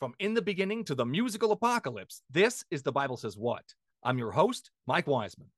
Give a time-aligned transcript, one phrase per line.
[0.00, 3.74] From in the beginning to the musical apocalypse, this is The Bible Says What.
[4.02, 5.48] I'm your host, Mike Wiseman.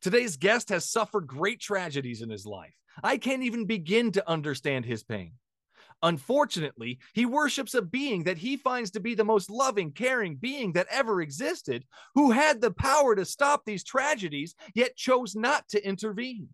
[0.00, 2.72] Today's guest has suffered great tragedies in his life.
[3.04, 5.32] I can't even begin to understand his pain.
[6.02, 10.72] Unfortunately, he worships a being that he finds to be the most loving, caring being
[10.72, 11.84] that ever existed,
[12.14, 16.48] who had the power to stop these tragedies, yet chose not to intervene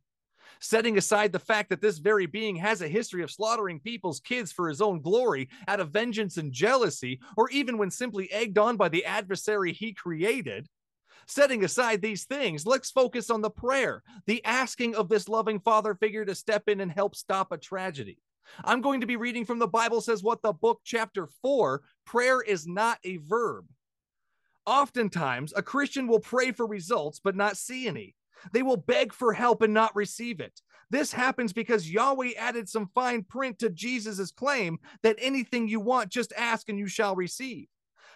[0.60, 4.52] setting aside the fact that this very being has a history of slaughtering people's kids
[4.52, 8.76] for his own glory out of vengeance and jealousy, or even when simply egged on
[8.76, 10.66] by the adversary he created.
[11.26, 15.94] Setting aside these things, let's focus on the prayer, the asking of this loving father
[15.94, 18.18] figure to step in and help stop a tragedy.
[18.64, 22.40] I'm going to be reading from the Bible says what the book chapter 4, prayer
[22.40, 23.66] is not a verb.
[24.66, 28.15] Oftentimes, a Christian will pray for results but not see any.
[28.52, 30.60] They will beg for help and not receive it.
[30.90, 36.10] This happens because Yahweh added some fine print to Jesus' claim that anything you want,
[36.10, 37.66] just ask and you shall receive.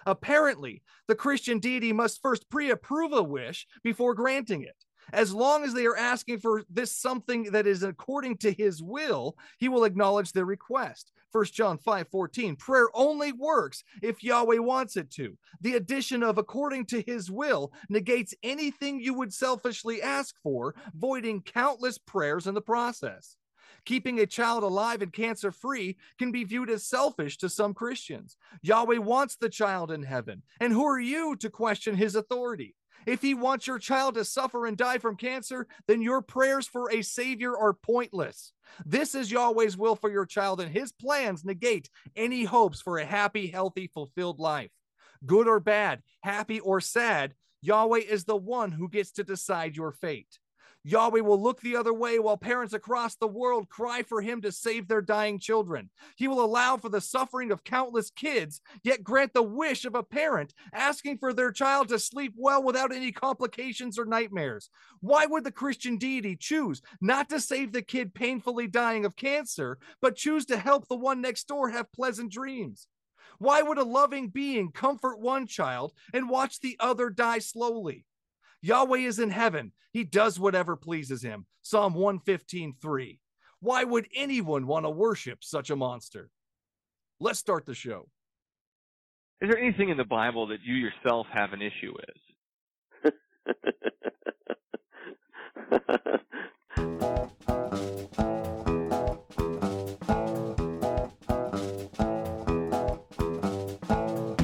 [0.07, 4.77] Apparently, the Christian deity must first pre approve a wish before granting it.
[5.13, 9.37] As long as they are asking for this something that is according to his will,
[9.59, 11.13] he will acknowledge their request.
[11.33, 12.57] 1 John 5 14.
[12.57, 15.37] Prayer only works if Yahweh wants it to.
[15.61, 21.43] The addition of according to his will negates anything you would selfishly ask for, voiding
[21.43, 23.37] countless prayers in the process.
[23.85, 28.37] Keeping a child alive and cancer free can be viewed as selfish to some Christians.
[28.63, 30.43] Yahweh wants the child in heaven.
[30.61, 32.75] And who are you to question his authority?
[33.07, 36.91] If he wants your child to suffer and die from cancer, then your prayers for
[36.91, 38.53] a savior are pointless.
[38.85, 43.05] This is Yahweh's will for your child, and his plans negate any hopes for a
[43.05, 44.71] happy, healthy, fulfilled life.
[45.27, 49.93] Good or bad, happy or sad, Yahweh is the one who gets to decide your
[49.93, 50.39] fate.
[50.83, 54.51] Yahweh will look the other way while parents across the world cry for him to
[54.51, 55.91] save their dying children.
[56.17, 60.03] He will allow for the suffering of countless kids, yet grant the wish of a
[60.03, 64.71] parent asking for their child to sleep well without any complications or nightmares.
[65.01, 69.79] Why would the Christian deity choose not to save the kid painfully dying of cancer,
[70.01, 72.89] but choose to help the one next door have pleasant dreams?
[73.39, 78.05] Why would a loving being comfort one child and watch the other die slowly?
[78.63, 79.73] Yahweh is in heaven.
[79.93, 81.47] He does whatever pleases him.
[81.63, 83.19] Psalm 115, 3.
[83.61, 86.31] Why would anyone want to worship such a monster?
[87.19, 88.09] Let's start the show.
[89.41, 92.17] Is there anything in the Bible that you yourself have an issue with?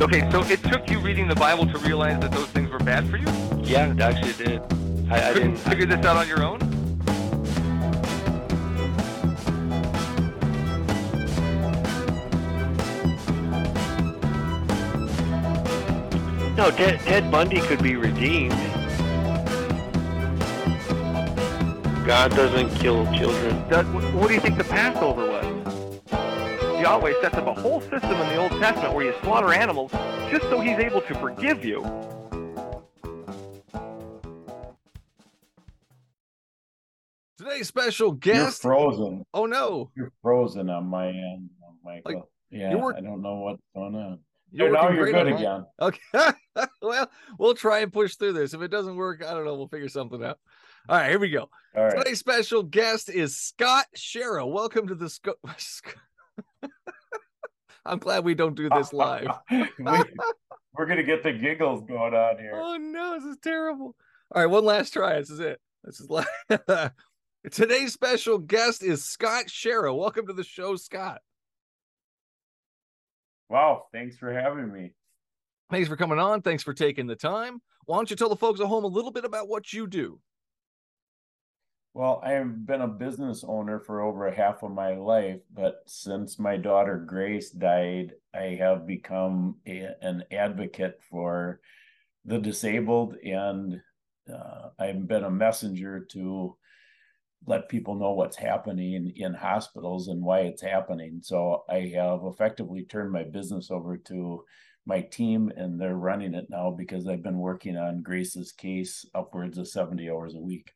[0.01, 3.09] okay, so it took you reading the Bible to realize that those things were bad
[3.11, 3.56] for you?
[3.67, 4.63] Yeah, it actually did.
[5.11, 6.61] I, I didn't figure this out on your own.
[16.57, 18.53] No, Ted, Ted Bundy could be redeemed.
[22.07, 23.69] God doesn't kill children.
[23.69, 23.85] Does,
[24.15, 26.03] what do you think the Passover was?
[26.81, 29.91] Yahweh sets up a whole system in the Old Testament where you slaughter animals
[30.31, 31.85] just so he's able to forgive you.
[37.57, 38.63] Today's special guest.
[38.63, 39.25] You're frozen.
[39.33, 39.91] Oh no.
[39.97, 41.49] You're frozen on my end,
[41.83, 42.03] Michael.
[42.05, 44.19] Like, yeah, I don't know what's going on.
[44.51, 45.65] You're now you're good again.
[45.81, 46.01] Okay.
[46.83, 48.53] well, we'll try and push through this.
[48.53, 49.55] If it doesn't work, I don't know.
[49.55, 50.39] We'll figure something out.
[50.87, 51.49] All right, here we go.
[51.75, 51.97] All right.
[51.97, 54.47] Today's special guest is Scott Schara.
[54.47, 55.39] Welcome to the Sco-
[57.87, 59.29] I'm glad we don't do this live.
[59.51, 62.53] we, we're gonna get the giggles going on here.
[62.55, 63.97] Oh no, this is terrible.
[64.35, 65.19] All right, one last try.
[65.19, 65.59] This is it.
[65.85, 66.27] This is like
[67.51, 69.97] today's special guest is Scott Schara.
[69.97, 71.21] Welcome to the show, Scott.
[73.49, 74.93] Wow, thanks for having me.
[75.71, 76.43] Thanks for coming on.
[76.43, 77.61] Thanks for taking the time.
[77.87, 80.21] Why don't you tell the folks at home a little bit about what you do?
[81.95, 86.57] Well, I've been a business owner for over half of my life, but since my
[86.59, 91.61] daughter Grace died, I have become a, an advocate for
[92.27, 93.81] the disabled, and
[94.31, 96.57] uh, I've been a messenger to
[97.47, 101.21] let people know what's happening in hospitals and why it's happening.
[101.23, 104.45] So I have effectively turned my business over to
[104.85, 109.59] my team, and they're running it now because I've been working on Grace's case upwards
[109.59, 110.73] of 70 hours a week.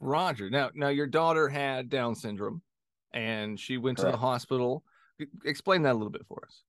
[0.00, 0.50] Roger.
[0.50, 2.62] Now, now your daughter had Down syndrome,
[3.12, 4.84] and she went to the hospital.
[5.44, 6.62] Explain that a little bit for us.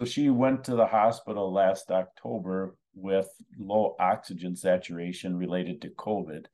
[0.00, 3.28] So she went to the hospital last October with
[3.58, 6.46] low oxygen saturation related to COVID.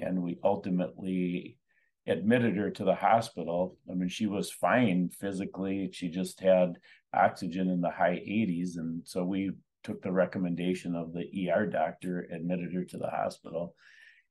[0.00, 1.58] And we ultimately
[2.06, 3.76] admitted her to the hospital.
[3.90, 5.90] I mean, she was fine physically.
[5.92, 6.78] She just had
[7.12, 8.76] oxygen in the high 80s.
[8.76, 9.52] And so we
[9.82, 13.74] took the recommendation of the ER doctor, admitted her to the hospital,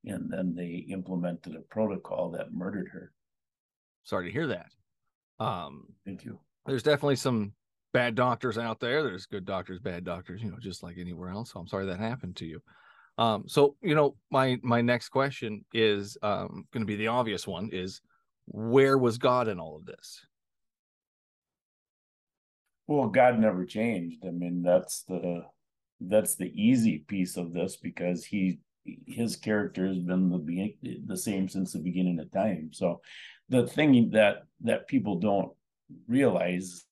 [0.04, 3.12] and then they implemented a protocol that murdered her.
[4.02, 4.72] Sorry to hear that.
[5.38, 6.38] Um, Thank you.
[6.66, 7.52] There's definitely some
[7.92, 9.02] bad doctors out there.
[9.02, 11.52] There's good doctors, bad doctors, you know, just like anywhere else.
[11.52, 12.62] So I'm sorry that happened to you.
[13.18, 17.46] Um, so you know, my my next question is um, going to be the obvious
[17.46, 18.00] one: is
[18.46, 20.24] where was God in all of this?
[22.86, 24.24] Well, God never changed.
[24.26, 25.44] I mean, that's the
[26.00, 28.60] that's the easy piece of this because he
[29.06, 32.70] his character has been the the same since the beginning of time.
[32.72, 33.00] So
[33.48, 35.52] the thing that that people don't
[36.08, 36.84] realize,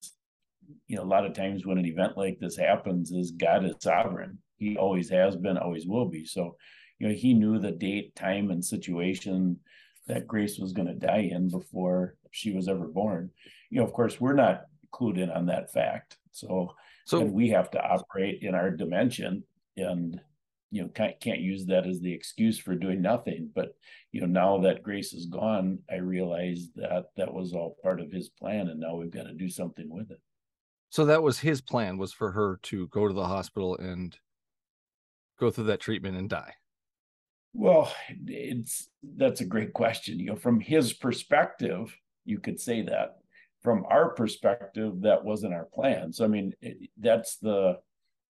[0.86, 3.74] you know, a lot of times when an event like this happens is God is
[3.80, 4.38] sovereign.
[4.56, 6.24] He always has been, always will be.
[6.24, 6.56] So,
[6.98, 9.58] you know, he knew the date, time, and situation
[10.06, 13.30] that Grace was going to die in before she was ever born.
[13.70, 14.62] You know, of course, we're not
[14.92, 16.16] clued in on that fact.
[16.32, 16.74] So,
[17.04, 19.44] so we have to operate in our dimension
[19.76, 20.20] and
[20.70, 23.74] you know can't, can't use that as the excuse for doing nothing but
[24.12, 28.12] you know now that grace is gone i realize that that was all part of
[28.12, 30.20] his plan and now we've got to do something with it
[30.90, 34.16] so that was his plan was for her to go to the hospital and
[35.38, 36.54] go through that treatment and die?
[37.54, 37.92] Well,
[38.26, 40.18] it's that's a great question.
[40.18, 41.94] You know, from his perspective,
[42.24, 43.16] you could say that.
[43.62, 46.12] From our perspective, that wasn't our plan.
[46.12, 47.78] So, I mean, it, that's the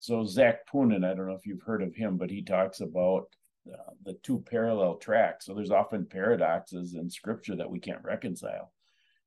[0.00, 1.04] so Zac Poonen.
[1.04, 3.26] I don't know if you've heard of him, but he talks about
[3.70, 5.44] uh, the two parallel tracks.
[5.44, 8.72] So there's often paradoxes in Scripture that we can't reconcile.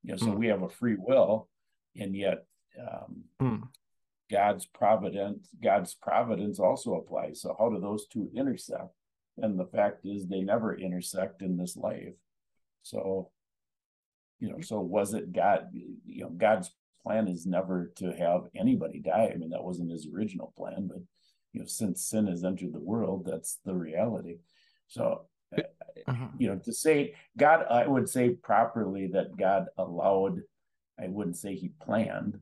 [0.04, 0.38] You know, so mm.
[0.38, 1.48] we have a free will,
[1.95, 2.45] and yet
[2.79, 3.68] um, mm.
[4.31, 7.41] God's providence, God's providence also applies.
[7.41, 8.94] So how do those two intersect?
[9.38, 12.13] And the fact is they never intersect in this life.
[12.83, 13.31] So,
[14.39, 16.71] you know, so was it God, you know, God's
[17.03, 19.31] plan is never to have anybody die.
[19.33, 21.01] I mean, that wasn't his original plan, but
[21.53, 24.38] you know, since sin has entered the world, that's the reality.
[24.88, 25.25] So
[26.07, 26.27] uh-huh.
[26.38, 30.41] you know, to say God, I would say properly that God allowed,
[31.00, 32.39] I wouldn't say he planned,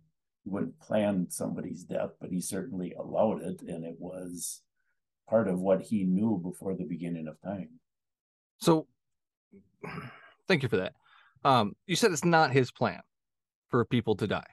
[0.50, 4.62] wouldn't plan somebody's death, but he certainly allowed it, and it was
[5.28, 7.70] part of what he knew before the beginning of time.
[8.58, 8.88] So,
[10.48, 10.94] thank you for that.
[11.46, 13.00] Um, you said it's not his plan
[13.70, 14.52] for people to die.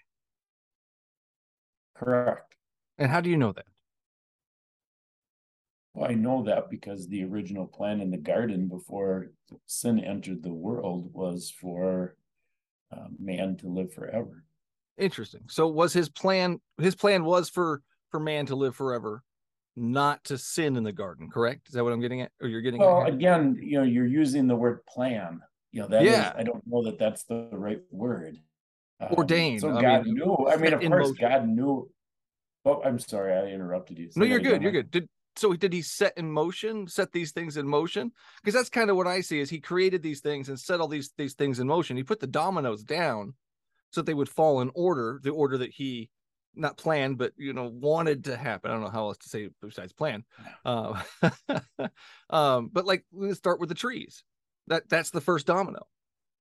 [1.96, 2.54] Correct.
[2.98, 3.64] And how do you know that?
[5.94, 9.30] Well, I know that because the original plan in the garden before
[9.64, 12.16] sin entered the world was for
[12.92, 14.44] uh, man to live forever.
[14.98, 15.42] Interesting.
[15.48, 19.22] So was his plan his plan was for for man to live forever,
[19.76, 21.68] not to sin in the garden, correct?
[21.68, 22.32] Is that what I'm getting at?
[22.40, 25.42] Or you're getting well, again, you know, you're using the word plan.
[25.72, 26.30] You know, that yeah.
[26.30, 28.38] Is, I don't know that that's the right word.
[29.00, 29.60] Um, Ordained.
[29.60, 30.48] So God I mean, knew.
[30.50, 31.16] I mean, of course, motion.
[31.20, 31.90] God knew.
[32.64, 34.10] Oh, I'm sorry, I interrupted you.
[34.16, 34.62] no, you're good.
[34.62, 34.90] You're good.
[34.90, 38.10] Did so did he set in motion set these things in motion
[38.40, 40.88] because that's kind of what i see is he created these things and set all
[40.88, 43.34] these these things in motion he put the dominoes down
[43.96, 46.10] so that they would fall in order, the order that he
[46.54, 48.70] not planned, but you know, wanted to happen.
[48.70, 50.22] I don't know how else to say besides plan.
[50.66, 51.02] Uh,
[52.30, 54.22] um, but like let's start with the trees.
[54.66, 55.86] That that's the first domino.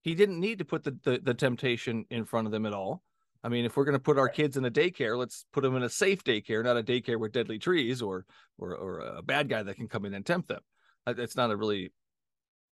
[0.01, 3.01] He didn't need to put the, the, the temptation in front of them at all.
[3.41, 5.75] I mean, if we're going to put our kids in a daycare, let's put them
[5.75, 8.25] in a safe daycare, not a daycare with deadly trees or
[8.57, 10.61] or or a bad guy that can come in and tempt them.
[11.05, 11.93] That's not a really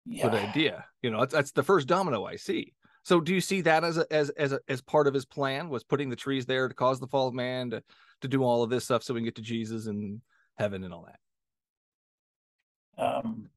[0.05, 0.23] yeah.
[0.23, 0.85] good idea.
[1.01, 2.73] You know, that's, that's the first domino I see.
[3.03, 5.70] So do you see that as a, as as a, as part of his plan
[5.70, 7.84] was putting the trees there to cause the fall of man to
[8.22, 10.22] to do all of this stuff so we can get to Jesus and
[10.58, 11.20] heaven and all that?
[13.03, 13.50] Um,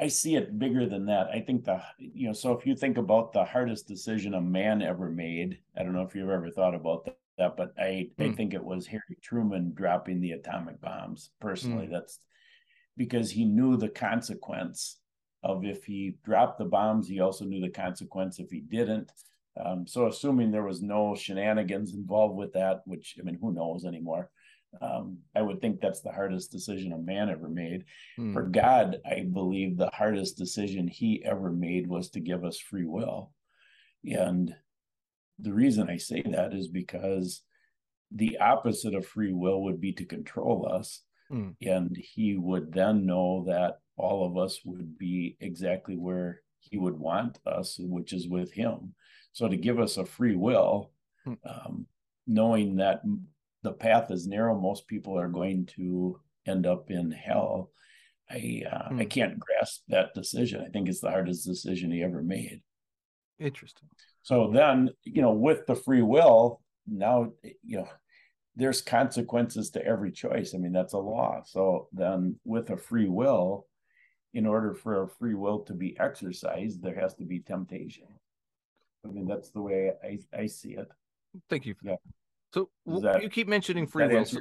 [0.00, 1.28] I see it bigger than that.
[1.28, 4.82] I think the you know so if you think about the hardest decision a man
[4.82, 8.10] ever made, I don't know if you've ever thought about that, that but I mm.
[8.20, 8.34] I hmm.
[8.34, 11.30] think it was Harry Truman dropping the atomic bombs.
[11.40, 11.90] Personally, mm.
[11.90, 12.20] that's
[12.96, 14.98] because he knew the consequence
[15.44, 19.12] of if he dropped the bombs, he also knew the consequence if he didn't.
[19.62, 23.84] Um, so, assuming there was no shenanigans involved with that, which I mean, who knows
[23.84, 24.30] anymore?
[24.80, 27.84] Um, I would think that's the hardest decision a man ever made.
[28.16, 28.32] Hmm.
[28.32, 32.86] For God, I believe the hardest decision he ever made was to give us free
[32.86, 33.32] will.
[34.04, 34.52] And
[35.38, 37.42] the reason I say that is because
[38.10, 41.02] the opposite of free will would be to control us.
[41.30, 41.50] Hmm.
[41.62, 46.98] And he would then know that all of us would be exactly where he would
[46.98, 48.94] want us, which is with him.
[49.32, 50.92] So to give us a free will,
[51.24, 51.34] hmm.
[51.44, 51.86] um,
[52.26, 53.02] knowing that
[53.62, 57.70] the path is narrow, most people are going to end up in hell.
[58.30, 59.00] I uh, hmm.
[59.00, 60.64] I can't grasp that decision.
[60.66, 62.62] I think it's the hardest decision he ever made.
[63.38, 63.88] Interesting.
[64.22, 67.32] So then, you know, with the free will, now,
[67.62, 67.88] you know,
[68.56, 70.54] there's consequences to every choice.
[70.54, 71.42] I mean, that's a law.
[71.44, 73.66] So then with a free will,
[74.34, 78.08] in order for a free will to be exercised, there has to be temptation.
[79.04, 80.88] I mean, that's the way I, I see it.
[81.48, 81.74] Thank you.
[81.82, 81.92] Yeah.
[81.92, 81.98] That.
[82.52, 84.24] So that, you keep mentioning free will.
[84.24, 84.40] So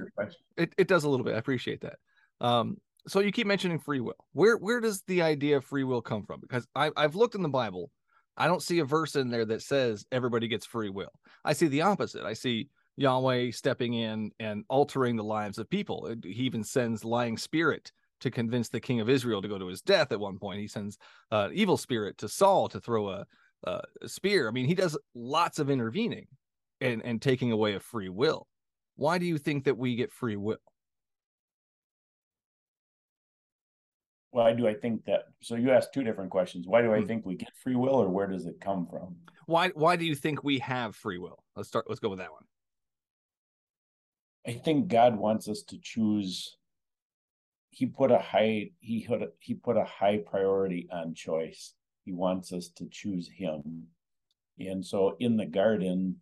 [0.57, 1.35] it, it does a little bit.
[1.35, 1.95] I appreciate that.
[2.41, 4.13] Um, so you keep mentioning free will.
[4.33, 6.39] Where where does the idea of free will come from?
[6.39, 7.91] Because I, I've looked in the Bible,
[8.38, 11.12] I don't see a verse in there that says everybody gets free will.
[11.43, 12.23] I see the opposite.
[12.23, 16.13] I see Yahweh stepping in and altering the lives of people.
[16.23, 17.91] He even sends lying spirit
[18.23, 20.59] to convince the king of Israel to go to his death at one point.
[20.59, 20.97] He sends
[21.31, 23.25] uh, evil spirit to Saul to throw a,
[23.65, 24.47] a spear.
[24.47, 26.27] I mean, he does lots of intervening
[26.79, 28.47] and, and taking away a free will.
[28.95, 30.57] Why do you think that we get free will?
[34.31, 35.25] Why do I think that?
[35.41, 36.65] So you asked two different questions.
[36.65, 37.05] Why do I hmm.
[37.05, 39.15] think we get free will, or where does it come from?
[39.45, 41.43] Why Why do you think we have free will?
[41.55, 41.85] Let's start.
[41.87, 42.43] Let's go with that one.
[44.47, 46.57] I think God wants us to choose.
[47.73, 51.73] He put a high he put a, he put a high priority on choice.
[52.05, 53.87] He wants us to choose Him,
[54.59, 56.17] and so in the garden,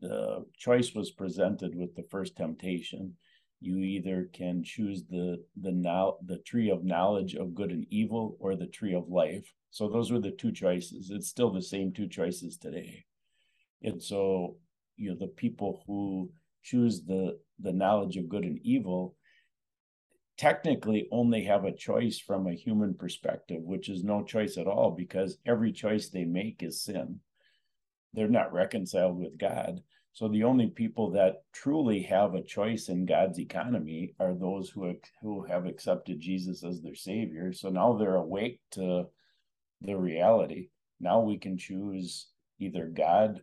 [0.00, 3.14] the choice was presented with the first temptation.
[3.60, 8.36] You either can choose the the now the tree of knowledge of good and evil
[8.40, 9.52] or the tree of life.
[9.70, 11.10] So those were the two choices.
[11.10, 13.04] It's still the same two choices today.
[13.82, 14.56] And so,
[14.96, 16.32] you know, the people who
[16.64, 19.14] choose the the knowledge of good and evil
[20.40, 24.90] technically only have a choice from a human perspective, which is no choice at all
[24.90, 27.20] because every choice they make is sin
[28.12, 29.82] they're not reconciled with God.
[30.12, 34.94] So the only people that truly have a choice in God's economy are those who
[35.22, 37.52] who have accepted Jesus as their savior.
[37.52, 39.06] So now they're awake to
[39.80, 40.68] the reality.
[40.98, 42.26] Now we can choose
[42.58, 43.40] either God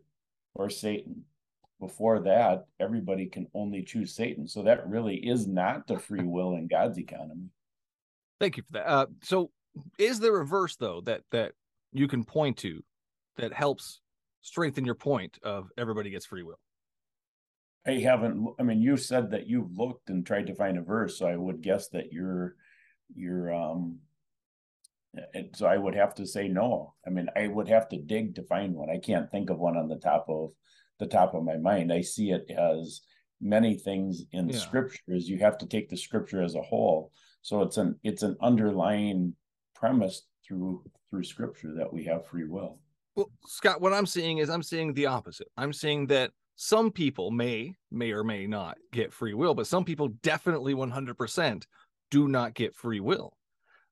[0.54, 1.24] or Satan.
[1.80, 4.48] Before that, everybody can only choose Satan.
[4.48, 7.50] So that really is not the free will in God's economy.
[8.40, 8.88] Thank you for that.
[8.88, 9.52] Uh, so
[10.00, 11.54] is there a verse though that that
[11.92, 12.84] you can point to
[13.38, 14.02] that helps
[14.42, 16.60] strengthen your point of everybody gets free will.
[17.86, 18.56] I haven't.
[18.60, 21.38] I mean, you said that you've looked and tried to find a verse, so I
[21.38, 22.56] would guess that you're,
[23.16, 23.54] you're.
[23.54, 24.00] Um,
[25.56, 26.94] so I would have to say no.
[27.06, 28.90] I mean, I would have to dig to find one.
[28.90, 30.52] I can't think of one on the top of
[31.00, 31.92] the top of my mind.
[31.92, 33.02] I see it as
[33.42, 34.58] many things in yeah.
[34.58, 35.30] scriptures.
[35.30, 37.12] You have to take the scripture as a whole.
[37.42, 39.34] So it's an it's an underlying
[39.76, 42.80] premise through through scripture that we have free will.
[43.16, 45.48] Well, Scott, what I'm seeing is I'm seeing the opposite.
[45.58, 49.86] I'm seeing that some people may, may or may not get free will, but some
[49.86, 51.64] people definitely 100%
[52.10, 53.38] do not get free will.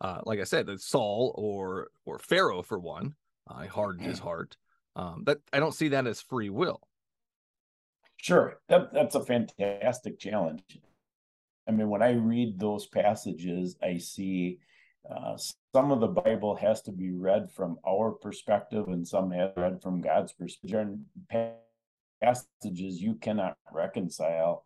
[0.02, 3.16] Uh, like I said, Saul or or Pharaoh for one,
[3.50, 4.58] uh, I hardened his heart.
[4.96, 6.82] Um, that I don't see that as free will.
[8.26, 10.64] Sure, that, that's a fantastic challenge.
[11.68, 14.58] I mean, when I read those passages, I see
[15.08, 15.38] uh,
[15.76, 19.80] some of the Bible has to be read from our perspective, and some has read
[19.84, 20.98] from God's perspective.
[22.20, 24.66] Passages you cannot reconcile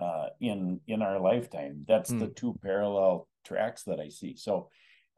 [0.00, 1.84] uh, in in our lifetime.
[1.86, 2.32] That's the hmm.
[2.34, 4.34] two parallel tracks that I see.
[4.34, 4.70] So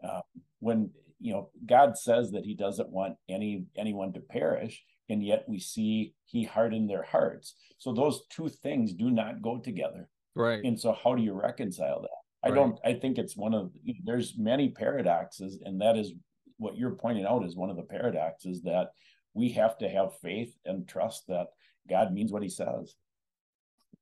[0.03, 0.23] uh,
[0.59, 0.91] when
[1.21, 5.59] you know God says that He doesn't want any anyone to perish, and yet we
[5.59, 7.55] see He hardened their hearts.
[7.79, 10.09] So those two things do not go together.
[10.35, 10.63] Right.
[10.65, 12.09] And so how do you reconcile that?
[12.45, 12.79] I don't.
[12.85, 13.73] I think it's one of
[14.05, 16.13] there's many paradoxes, and that is
[16.59, 18.91] what you're pointing out is one of the paradoxes that
[19.35, 21.49] we have to have faith and trust that
[21.89, 22.95] God means what He says.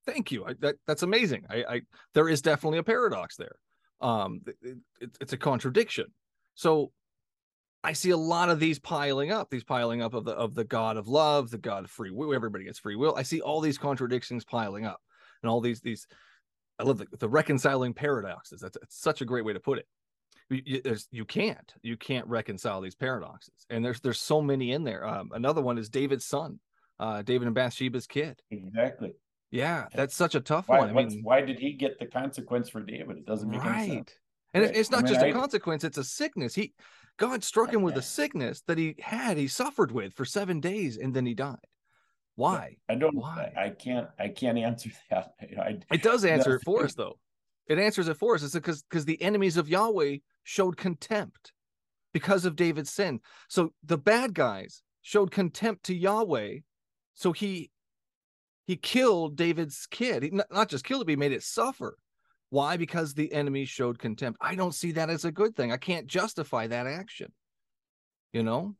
[0.07, 0.45] Thank you.
[0.45, 1.45] I, that that's amazing.
[1.49, 1.81] I, I
[2.13, 3.57] there is definitely a paradox there.
[4.01, 6.07] Um, it, it, it's a contradiction.
[6.55, 6.93] So
[7.85, 10.65] I see a lot of these piling up, these piling up of the of the
[10.65, 12.35] God of love, the God of free will.
[12.35, 13.15] Everybody gets free will.
[13.15, 15.01] I see all these contradictions piling up,
[15.43, 16.07] and all these these
[16.79, 18.61] I love the, the reconciling paradoxes.
[18.61, 19.87] That's, that's, such a great way to put it.
[20.51, 25.07] You, you, can't you can't reconcile these paradoxes, and there's there's so many in there.
[25.07, 26.61] Um, another one is David's son,
[26.99, 28.43] uh, David and Bathsheba's kid.
[28.51, 29.13] Exactly.
[29.51, 30.91] Yeah, that's such a tough why, one.
[30.91, 33.19] I mean, why did he get the consequence for David?
[33.19, 33.79] It doesn't make right.
[33.79, 34.13] any sense.
[34.53, 34.77] And right.
[34.77, 36.55] it's not I mean, just I, a consequence; it's a sickness.
[36.55, 36.75] He,
[37.17, 40.97] God struck him with a sickness that he had, he suffered with for seven days,
[40.97, 41.59] and then he died.
[42.37, 42.77] Why?
[42.89, 43.15] I don't.
[43.15, 43.53] Why?
[43.57, 44.09] I can't.
[44.19, 45.35] I can't answer that.
[45.59, 47.19] I, it does answer it for us, though.
[47.67, 48.43] It answers it for us.
[48.43, 51.53] It's because because the enemies of Yahweh showed contempt
[52.13, 53.21] because of David's sin.
[53.49, 56.59] So the bad guys showed contempt to Yahweh.
[57.15, 57.71] So he
[58.67, 60.23] he killed David's kid.
[60.25, 61.97] He not just killed it, but he made it suffer.
[62.55, 62.77] Why?
[62.77, 64.39] Because the enemy showed contempt.
[64.41, 65.73] I don't see that as a good thing.
[65.73, 67.33] I can't justify that action.
[68.33, 68.77] You know.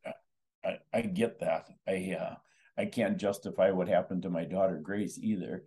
[0.63, 1.67] I, I get that.
[1.85, 2.35] I uh,
[2.77, 5.65] I can't justify what happened to my daughter Grace either.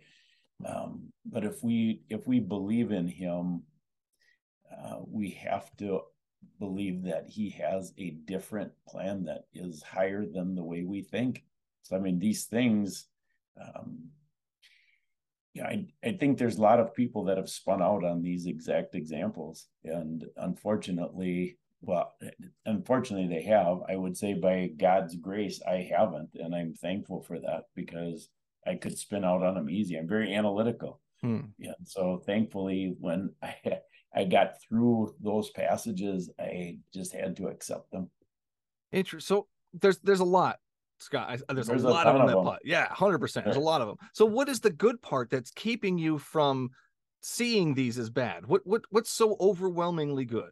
[0.65, 3.61] Um, but if we if we believe in him,
[4.75, 6.01] uh, we have to
[6.57, 11.43] believe that he has a different plan that is higher than the way we think.
[11.83, 13.05] So I mean, these things.
[13.55, 14.09] Um,
[15.63, 18.95] I, I think there's a lot of people that have spun out on these exact
[18.95, 19.67] examples.
[19.83, 22.13] And unfortunately, well,
[22.65, 23.79] unfortunately, they have.
[23.87, 26.29] I would say by God's grace, I haven't.
[26.35, 28.29] And I'm thankful for that because
[28.67, 29.97] I could spin out on them easy.
[29.97, 31.01] I'm very analytical.
[31.21, 31.39] Hmm.
[31.57, 31.73] Yeah.
[31.85, 33.79] So thankfully, when I,
[34.13, 38.09] I got through those passages, I just had to accept them.
[38.91, 39.35] Interesting.
[39.35, 40.59] So there's there's a lot
[40.99, 41.29] Scott.
[41.29, 42.57] I, there's, there's, a lot of them that them.
[42.63, 43.45] Yeah, hundred percent.
[43.45, 43.97] There's a lot of them.
[44.13, 46.71] So, what is the good part that's keeping you from
[47.21, 48.45] seeing these as bad?
[48.45, 50.51] What what what's so overwhelmingly good?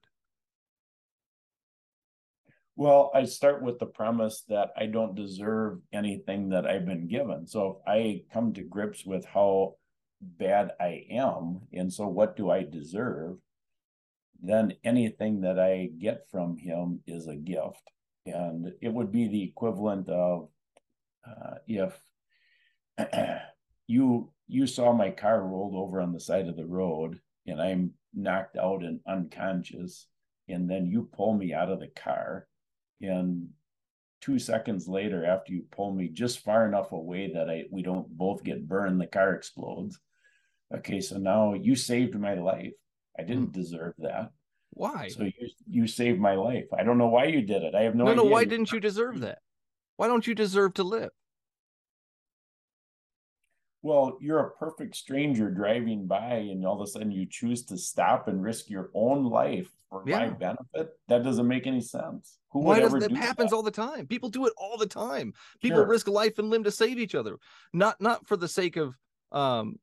[2.76, 7.48] Well, I start with the premise that I don't deserve anything that I've been given.
[7.48, 9.78] So if I come to grips with how
[10.22, 13.38] bad I am, and so what do I deserve,
[14.42, 17.82] then anything that I get from him is a gift
[18.28, 20.50] and it would be the equivalent of
[21.28, 22.00] uh, if
[23.88, 27.94] you you saw my car rolled over on the side of the road and I'm
[28.14, 30.08] knocked out and unconscious,
[30.50, 32.48] and then you pull me out of the car,
[33.02, 33.50] and
[34.22, 38.10] two seconds later, after you pull me just far enough away that I we don't
[38.10, 40.00] both get burned, the car explodes.
[40.76, 42.74] Okay, so now you saved my life.
[43.18, 43.62] I didn't hmm.
[43.62, 44.32] deserve that.
[44.78, 45.08] Why?
[45.08, 46.66] So you you saved my life.
[46.78, 47.74] I don't know why you did it.
[47.74, 48.24] I have no, no idea.
[48.24, 49.40] No, why didn't you deserve that?
[49.96, 51.10] Why don't you deserve to live?
[53.82, 57.78] Well, you're a perfect stranger driving by, and all of a sudden you choose to
[57.78, 60.20] stop and risk your own life for yeah.
[60.20, 60.90] my benefit.
[61.08, 62.38] That doesn't make any sense.
[62.52, 63.56] Who Why doesn't that do happens that?
[63.56, 64.06] all the time?
[64.06, 65.34] People do it all the time.
[65.62, 65.88] People sure.
[65.88, 67.38] risk life and limb to save each other,
[67.74, 68.96] not not for the sake of
[69.32, 69.80] um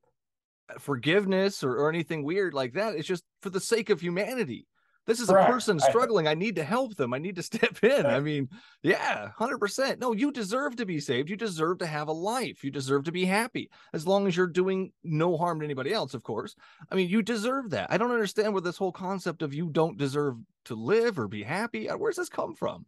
[0.79, 2.95] forgiveness or, or anything weird like that.
[2.95, 4.67] It's just for the sake of humanity.
[5.07, 5.49] This is Correct.
[5.49, 6.27] a person struggling.
[6.27, 7.13] I, I, need to help them.
[7.13, 8.07] I need to step in.
[8.07, 8.49] I mean,
[8.83, 9.99] yeah, 100%.
[9.99, 11.29] No, you deserve to be saved.
[11.29, 12.65] You deserve to have a life.
[12.65, 16.15] You deserve to be happy as long as you're doing no harm to anybody else,
[16.15, 16.57] of course.
[16.91, 17.93] I mean, you deserve that.
[17.93, 20.37] I don't understand where this whole concept of you don't deserve
[20.67, 21.89] to live or be happy.
[21.89, 22.87] Where's this come from?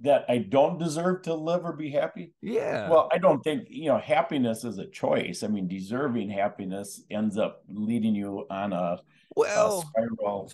[0.00, 2.32] That I don't deserve to live or be happy?
[2.42, 2.88] Yeah.
[2.90, 5.42] Well, I don't think, you know, happiness is a choice.
[5.42, 8.98] I mean, deserving happiness ends up leading you on a
[9.34, 10.50] well, spiral.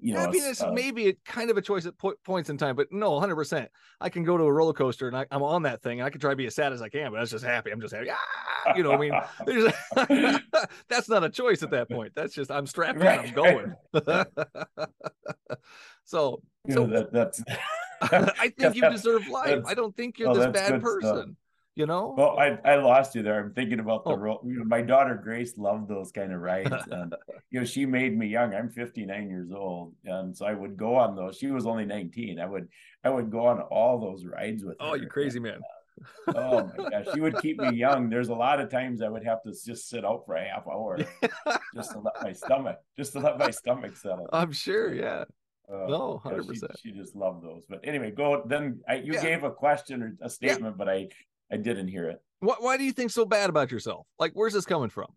[0.00, 2.76] You know, happiness uh, maybe a kind of a choice at po- points in time,
[2.76, 3.66] but no, 100%.
[4.00, 6.10] I can go to a roller coaster and I, am on that thing and I
[6.10, 7.70] can try to be as sad as I can, but I was just happy.
[7.70, 8.08] I'm just happy.
[8.10, 8.74] Ah!
[8.76, 9.12] You know, I mean,
[10.88, 12.12] that's not a choice at that point.
[12.14, 13.74] That's just, I'm strapped in, I'm going.
[16.04, 17.42] so, you so know, that, that's,
[18.40, 19.62] I think you deserve life.
[19.66, 21.00] I don't think you're oh, this bad person.
[21.00, 21.28] Stuff.
[21.76, 22.14] you know?
[22.16, 23.38] Well i i lost you there.
[23.40, 24.16] I'm thinking about the oh.
[24.16, 27.14] role you know, my daughter grace loved those kind of rides and
[27.50, 28.54] you know she made me young.
[28.54, 31.36] I'm 59 years old and so i would go on those.
[31.36, 32.68] She was only 19 i would
[33.04, 34.96] i would go on all those rides with oh her.
[34.96, 35.60] you crazy man.
[36.26, 38.10] Uh, oh my gosh she would keep me young.
[38.10, 40.66] There's a lot of times i would have to just sit out for a half
[40.66, 40.98] hour
[41.74, 44.28] just to let my stomach just to let my stomach settle.
[44.32, 45.24] I'm sure yeah
[45.72, 46.72] uh, no, hundred yeah, percent.
[46.82, 47.64] She, she, just loved those.
[47.68, 48.42] But anyway, go.
[48.46, 49.22] Then I, you yeah.
[49.22, 50.84] gave a question or a statement, yeah.
[50.84, 51.08] but I
[51.50, 52.22] I didn't hear it.
[52.40, 54.06] Why, why do you think so bad about yourself?
[54.18, 55.08] Like, where's this coming from?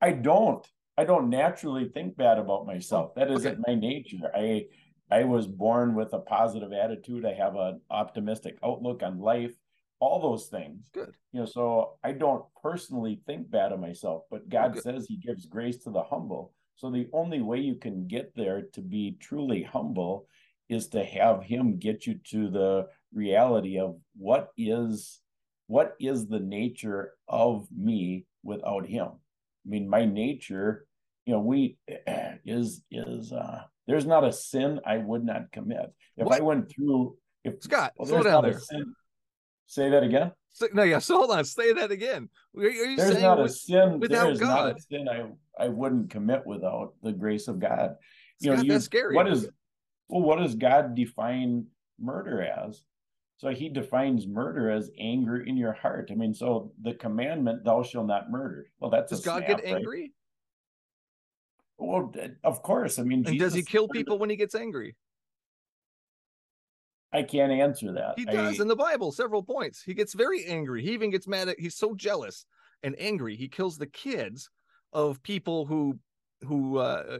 [0.00, 0.66] I don't.
[0.96, 3.14] I don't naturally think bad about myself.
[3.14, 3.62] That isn't okay.
[3.66, 4.30] my nature.
[4.34, 4.66] I
[5.10, 7.24] I was born with a positive attitude.
[7.24, 9.54] I have an optimistic outlook on life.
[10.00, 10.88] All those things.
[10.92, 11.14] Good.
[11.32, 15.16] You know, so I don't personally think bad of myself, but God oh, says He
[15.16, 16.52] gives grace to the humble.
[16.78, 20.26] So the only way you can get there to be truly humble
[20.68, 25.20] is to have Him get you to the reality of what is
[25.66, 29.08] what is the nature of me without him?
[29.08, 30.86] I mean my nature
[31.26, 31.76] you know we
[32.44, 35.92] is is uh there's not a sin i would not commit.
[36.16, 36.40] If what?
[36.40, 38.58] i went through if scott well, slow down there.
[38.58, 38.94] sin,
[39.66, 40.32] say that again?
[40.72, 42.28] No yeah so hold on say that again.
[42.56, 45.24] Are, you there's not with, a sin without there's god not a sin i
[45.58, 47.96] i wouldn't commit without the grace of god
[48.40, 49.48] you scott, know you, scary what is
[50.08, 51.66] well what does god define
[51.98, 52.82] murder as
[53.38, 56.10] so he defines murder as anger in your heart.
[56.10, 58.66] I mean, so the commandment, thou shalt not murder.
[58.80, 60.00] Well, that's does God snap, get angry?
[60.00, 60.10] Right?
[61.78, 62.98] Well, of course.
[62.98, 64.96] I mean, Jesus, does he kill people when he gets angry?
[67.12, 68.14] I can't answer that.
[68.16, 69.82] He does I, in the Bible, several points.
[69.82, 70.82] He gets very angry.
[70.82, 72.44] He even gets mad at he's so jealous
[72.82, 73.36] and angry.
[73.36, 74.50] He kills the kids
[74.92, 75.98] of people who
[76.46, 77.18] who uh,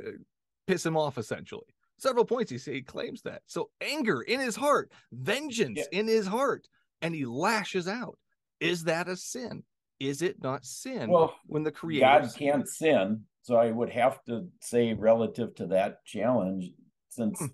[0.67, 1.67] piss him off essentially.
[1.99, 3.43] several points he, he claims that.
[3.47, 5.99] So anger in his heart, vengeance Yeah.
[6.01, 6.69] in his heart,
[7.03, 8.17] and he lashes out.
[8.61, 9.65] Is that a sin?
[9.99, 13.25] Is it not sin Well, when the creator God can't sin.
[13.43, 16.71] So I would have to say, relative to that challenge,
[17.09, 17.47] since Hmm.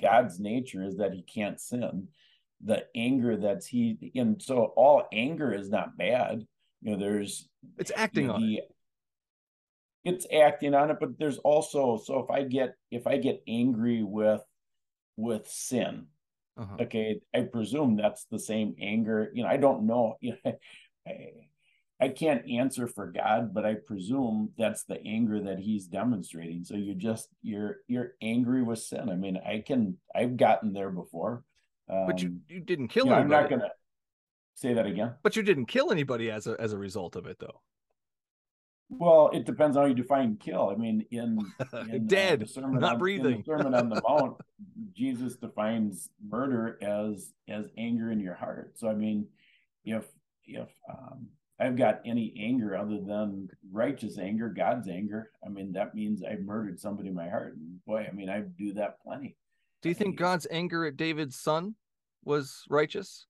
[0.00, 2.08] God's nature is that he can't sin,
[2.62, 6.46] the anger that's he, and so all anger is not bad.
[6.82, 8.70] You know, there's it's acting on it.
[10.06, 14.04] It's acting on it, but there's also so if I get if I get angry
[14.04, 14.42] with
[15.16, 16.06] with sin,
[16.56, 16.76] Uh-huh.
[16.84, 19.30] okay, I presume that's the same anger.
[19.34, 20.14] You know, I don't know.
[20.22, 20.52] You know,
[21.06, 21.14] I,
[21.98, 26.62] I can't answer for God, but I presume that's the anger that he's demonstrating.
[26.62, 29.08] So you just you're you're angry with sin.
[29.10, 31.42] I mean, I can I've gotten there before.
[31.90, 33.72] Um, But you you didn't kill you know, I'm not gonna
[34.54, 35.14] say that again.
[35.22, 37.60] But you didn't kill anybody as a as a result of it, though.
[38.88, 40.70] Well, it depends on how you define kill.
[40.70, 41.38] I mean, in,
[41.72, 43.38] in uh, Dead, the Sermon not on, in breathing.
[43.38, 44.36] the Sermon on the Mount,
[44.94, 48.72] Jesus defines murder as as anger in your heart.
[48.78, 49.26] So I mean,
[49.84, 50.04] if
[50.44, 51.26] if um,
[51.58, 56.42] I've got any anger other than righteous anger, God's anger, I mean that means I've
[56.42, 57.56] murdered somebody in my heart.
[57.56, 59.36] And boy, I mean I do that plenty.
[59.82, 61.74] Do you think I- God's anger at David's son
[62.24, 63.26] was righteous?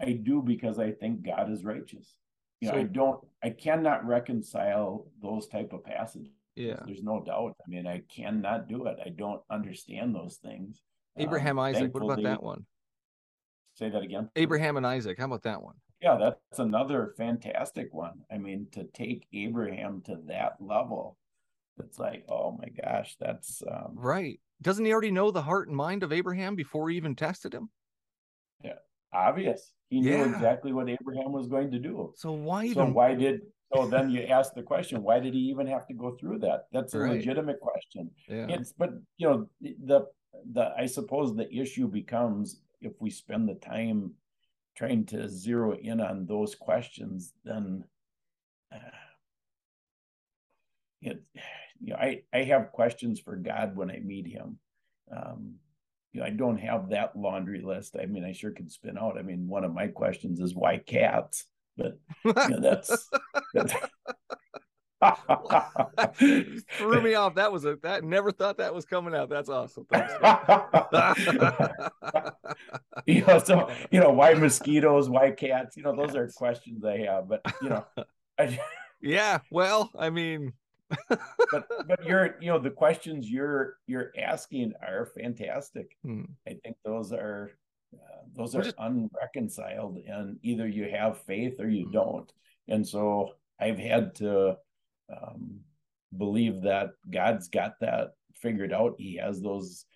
[0.00, 2.16] I do because I think God is righteous.
[2.64, 6.30] You know, I don't, I cannot reconcile those type of passages.
[6.56, 6.76] Yeah.
[6.86, 7.56] There's no doubt.
[7.66, 8.96] I mean, I cannot do it.
[9.04, 10.82] I don't understand those things.
[11.16, 11.92] Abraham, Um, Isaac.
[11.92, 12.64] What about that one?
[13.76, 14.30] Say that again.
[14.36, 15.18] Abraham and Isaac.
[15.18, 15.74] How about that one?
[16.00, 18.20] Yeah, that's another fantastic one.
[18.30, 21.16] I mean, to take Abraham to that level,
[21.78, 24.40] it's like, oh my gosh, that's um, Right.
[24.62, 27.68] Doesn't he already know the heart and mind of Abraham before he even tested him?
[28.62, 28.78] Yeah,
[29.12, 29.72] obvious.
[29.90, 30.24] He knew Yeah.
[30.32, 32.12] exactly what Abraham was going to do.
[32.16, 33.42] So why So why did
[33.72, 36.66] so then you ask the question, why did he even have to go through that?
[36.72, 37.12] That's a Right.
[37.18, 38.10] legitimate question.
[38.28, 38.46] yeah.
[38.48, 40.06] It's but you know the
[40.52, 44.14] the I suppose the issue becomes if we spend the time
[44.74, 47.84] trying to zero in on those questions, then
[48.72, 48.98] uh,
[51.00, 51.22] it
[51.80, 54.58] you know I I have questions for God when I meet Him.
[55.10, 55.60] Um,
[56.14, 57.96] you know, I don't have that laundry list.
[58.00, 59.18] I mean, I sure can spin out.
[59.18, 61.44] I mean, one of my questions is why cats,
[61.76, 63.08] but you know, that's
[63.52, 63.74] that's.
[66.78, 67.34] Threw me off.
[67.34, 69.28] That was a that never thought that was coming out.
[69.28, 69.86] That's awesome.
[69.92, 70.12] Thanks.
[73.06, 75.76] you know, so you know, why mosquitoes, why cats?
[75.76, 77.28] You know, those are questions I have.
[77.28, 77.84] But you know,
[78.38, 78.56] I,
[79.02, 79.40] yeah.
[79.50, 80.52] Well, I mean,
[81.08, 85.96] but but you're you know the questions you're you're asking are fantastic.
[86.02, 87.50] hmm, I think those are
[87.94, 91.92] uh, those We're are just- unreconciled, and either you have faith or you Mhm.
[91.92, 92.32] don't.
[92.68, 93.30] And so
[93.60, 94.56] I've had to
[95.14, 95.60] um,
[96.16, 98.94] believe that God's got that figured out.
[98.98, 99.86] He has those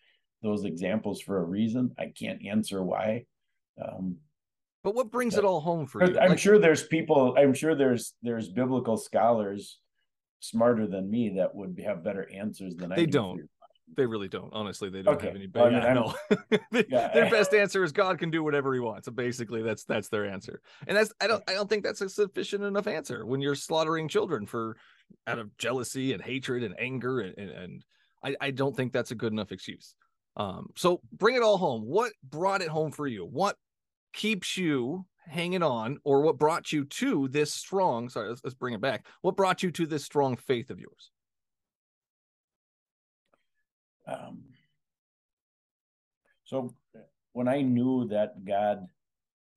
[0.42, 1.94] those examples for a reason.
[1.98, 3.26] I can't answer why.
[3.82, 4.18] Um,
[4.84, 6.16] but what brings But- it all home for you?
[6.18, 7.34] I'm Like, sure there's people.
[7.36, 9.80] I'm sure there's there's biblical scholars
[10.40, 12.96] smarter than me that would have better answers than I.
[12.96, 13.50] They do don't.
[13.96, 14.50] They really don't.
[14.52, 15.28] Honestly, they don't Okay.
[15.28, 15.46] have any.
[15.46, 16.84] Better, I yeah, mean, no.
[16.90, 17.08] Yeah.
[17.14, 19.06] Their best answer is God can do whatever He wants.
[19.06, 22.08] So basically, that's that's their answer, and that's I don't I don't think that's a
[22.08, 24.76] sufficient enough answer when you're slaughtering children for
[25.26, 27.84] out of jealousy and hatred and anger and and, and
[28.22, 29.94] I I don't think that's a good enough excuse.
[30.36, 31.80] Um, so bring it all home.
[31.82, 33.24] What brought it home for you?
[33.24, 33.56] What
[34.12, 38.08] keeps you hanging on, or what brought you to this strong?
[38.08, 39.06] Sorry, let's, let's bring it back.
[39.22, 41.10] What brought you to this strong faith of yours?
[44.06, 44.40] Um,
[46.44, 46.74] so
[47.32, 48.88] when I knew that God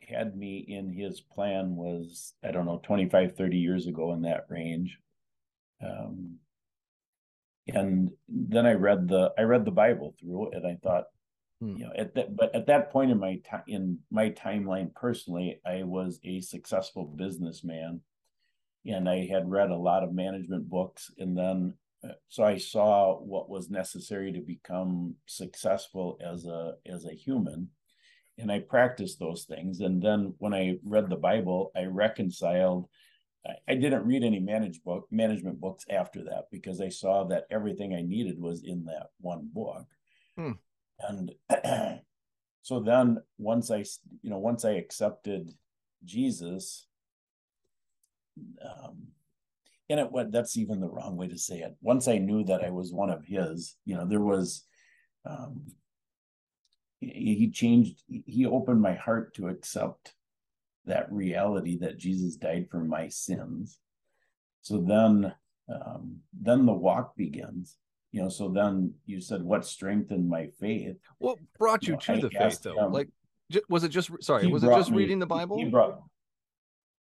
[0.07, 4.45] had me in his plan was, I don't know, 25, 30 years ago in that
[4.49, 4.97] range.
[5.81, 6.37] Um,
[7.67, 11.05] and then I read the, I read the Bible through and I thought,
[11.61, 11.77] Hmm.
[11.77, 15.61] you know, at that, but at that point in my time, in my timeline personally,
[15.63, 18.01] I was a successful businessman
[18.85, 23.19] and I had read a lot of management books and then uh, so I saw
[23.19, 27.69] what was necessary to become successful as a as a human
[28.39, 32.87] and I practiced those things and then when I read the Bible I reconciled
[33.67, 37.93] I, didn't read any manage book management books after that because I saw that everything
[37.93, 39.85] I needed was in that one book
[40.37, 40.53] Hmm.
[41.07, 41.31] And
[42.61, 43.83] so then once I
[44.21, 45.51] you know once I accepted
[46.03, 46.87] Jesus
[48.63, 49.07] um
[49.89, 51.75] and it what that's even the wrong way to say it.
[51.81, 54.63] Once i knew that i was one of his you know there was
[55.25, 55.61] um
[56.99, 60.13] he, changed he opened my heart to accept
[60.85, 63.79] that reality that jesus died for my sins.
[64.61, 65.33] So then
[65.69, 67.77] um then the walk begins
[68.11, 70.97] you know, so then you said what strengthened my faith.
[71.17, 72.85] What brought you, you know, to I the faith though?
[72.85, 73.09] Him, like
[73.69, 75.57] was it just sorry, was it just me, reading the Bible?
[75.57, 76.01] He brought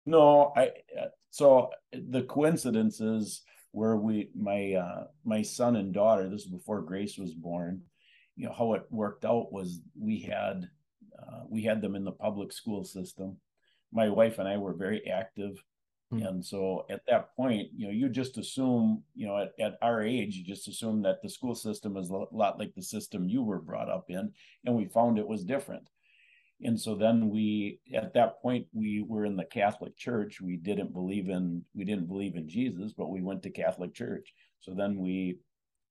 [0.07, 0.67] No, I
[1.01, 6.83] uh, so the coincidences where we my uh my son and daughter, this is before
[6.83, 7.83] Grace was born,
[8.37, 10.69] you know, how it worked out was we had
[11.19, 13.37] uh, we had them in the public school system.
[13.93, 15.63] My wife and I were very active
[16.13, 16.27] Mm-hmm.
[16.27, 20.03] And so at that point, you know, you just assume, you know, at, at our
[20.03, 23.43] age, you just assume that the school system is a lot like the system you
[23.43, 24.33] were brought up in.
[24.65, 25.89] And we found it was different.
[26.65, 30.41] And so then we, at that point, we were in the Catholic Church.
[30.41, 34.33] We didn't believe in, we didn't believe in Jesus, but we went to Catholic Church.
[34.61, 35.39] So then we,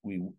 [0.03, 0.29] we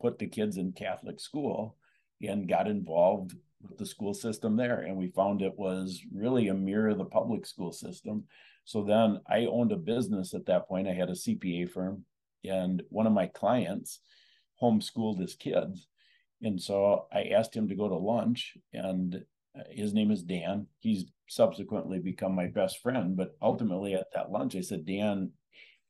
[0.00, 1.76] put the kids in Catholic school
[2.22, 4.80] and got involved with the school system there.
[4.80, 8.24] And we found it was really a mirror of the public school system
[8.68, 10.88] so then I owned a business at that point.
[10.88, 12.04] I had a CPA firm,
[12.44, 14.00] and one of my clients
[14.62, 15.88] homeschooled his kids.
[16.42, 19.24] And so I asked him to go to lunch, and
[19.58, 20.66] uh, his name is Dan.
[20.80, 23.16] He's subsequently become my best friend.
[23.16, 25.30] But ultimately, at that lunch, I said, Dan,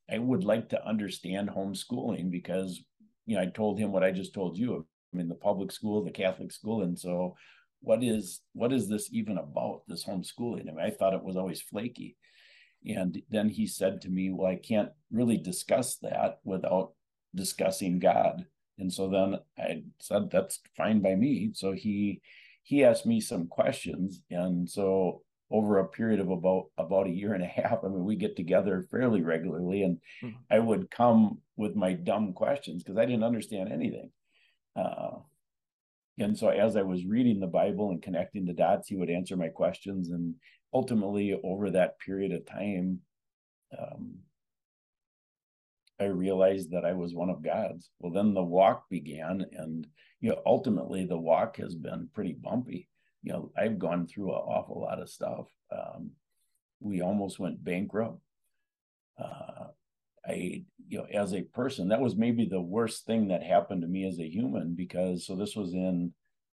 [0.09, 2.81] I would like to understand homeschooling because,
[3.27, 4.87] you know, I told him what I just told you.
[5.13, 6.83] I'm in the public school, the Catholic school.
[6.83, 7.35] And so,
[7.81, 10.69] what is what is this even about this homeschooling?
[10.69, 12.17] I mean, I thought it was always flaky.
[12.87, 16.93] And then he said to me, Well, I can't really discuss that without
[17.35, 18.47] discussing God.
[18.79, 21.51] And so then I said, That's fine by me.
[21.55, 22.21] So he
[22.63, 24.23] he asked me some questions.
[24.31, 28.05] And so over a period of about about a year and a half, I mean,
[28.05, 30.37] we get together fairly regularly, and mm-hmm.
[30.51, 34.11] I would come with my dumb questions because I didn't understand anything.
[34.77, 35.19] Uh,
[36.19, 39.37] and so as I was reading the Bible and connecting the dots, he would answer
[39.37, 40.35] my questions, and
[40.73, 43.01] ultimately over that period of time
[43.79, 44.15] um,
[46.01, 47.91] i realized that i was one of god's.
[47.99, 49.87] Well then the walk began and
[50.21, 52.89] you know ultimately the walk has been pretty bumpy.
[53.23, 55.47] You know i've gone through an awful lot of stuff.
[55.71, 56.11] Um,
[56.81, 58.21] we almost went bankrupt.
[59.19, 59.69] Uh,
[60.27, 63.89] i you know as a person that was maybe the worst thing that happened to
[63.89, 66.13] me as a human because so this was in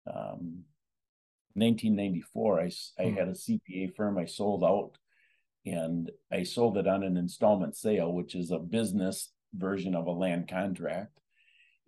[0.06, 0.64] um,
[1.54, 3.14] 1994, I, I hmm.
[3.16, 4.92] had a CPA firm I sold out
[5.66, 10.12] and I sold it on an installment sale, which is a business version of a
[10.12, 11.18] land contract.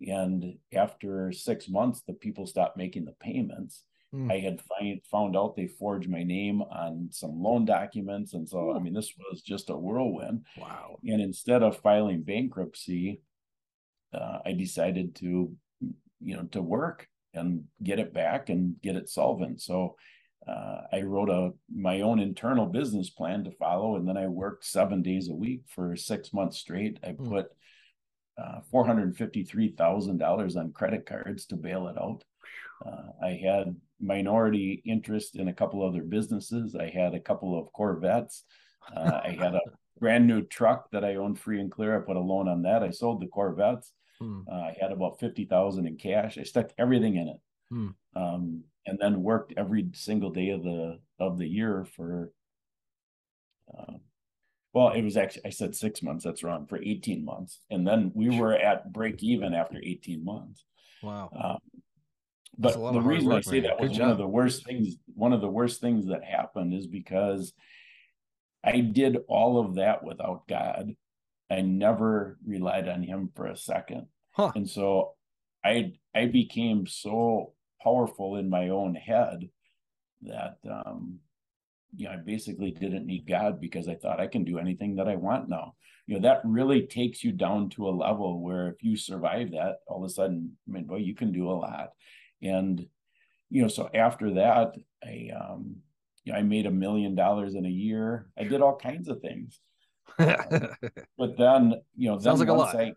[0.05, 3.83] And after six months, the people stopped making the payments.
[4.13, 4.31] Mm.
[4.31, 8.33] I had find, found out they forged my name on some loan documents.
[8.33, 10.45] And so, I mean, this was just a whirlwind.
[10.57, 10.99] Wow.
[11.03, 13.21] And instead of filing bankruptcy,
[14.13, 15.51] uh, I decided to,
[16.21, 19.61] you know, to work and get it back and get it solvent.
[19.61, 19.95] So
[20.47, 24.65] uh, I wrote a my own internal business plan to follow, and then I worked
[24.65, 26.99] seven days a week for six months straight.
[27.03, 27.27] I mm.
[27.27, 27.47] put
[28.37, 32.23] uh, four hundred fifty three thousand dollars on credit cards to bail it out.
[32.85, 36.75] Uh, I had minority interest in a couple other businesses.
[36.75, 38.43] I had a couple of Corvettes.
[38.95, 39.61] Uh, I had a
[39.99, 41.95] brand new truck that I owned free and clear.
[41.95, 42.83] I put a loan on that.
[42.83, 43.91] I sold the Corvettes.
[44.19, 44.41] Hmm.
[44.51, 46.37] Uh, I had about fifty thousand in cash.
[46.37, 47.39] I stuck everything in it,
[47.69, 47.89] hmm.
[48.15, 52.31] um, and then worked every single day of the of the year for.
[53.75, 53.93] Uh,
[54.73, 56.23] well, it was actually I said six months.
[56.23, 60.65] That's wrong for eighteen months, and then we were at break even after eighteen months.
[61.01, 61.29] Wow.
[61.35, 61.59] Um,
[62.57, 63.63] but the reason work, I say man.
[63.63, 64.11] that was Good one job.
[64.11, 64.95] of the worst things.
[65.15, 67.53] One of the worst things that happened is because
[68.63, 70.95] I did all of that without God.
[71.49, 74.07] I never relied on Him for a second.
[74.31, 74.51] Huh.
[74.55, 75.13] And so
[75.63, 79.49] I I became so powerful in my own head
[80.21, 81.19] that um
[81.95, 85.07] you know, I basically didn't need God because I thought I can do anything that
[85.07, 85.75] I want now.
[86.07, 89.77] You know, that really takes you down to a level where if you survive that,
[89.87, 91.91] all of a sudden, I mean, boy, you can do a lot.
[92.43, 92.85] And,
[93.49, 95.77] you know, so after that, I um,
[96.23, 98.27] you know, I made a million dollars in a year.
[98.37, 99.59] I did all kinds of things.
[100.19, 100.27] um,
[101.17, 102.75] but then, you know, then Sounds like once a lot.
[102.75, 102.93] I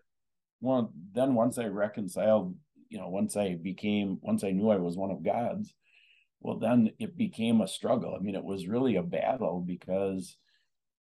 [0.61, 2.55] well then once i reconciled
[2.89, 5.73] you know once i became once i knew i was one of god's
[6.39, 10.37] well then it became a struggle i mean it was really a battle because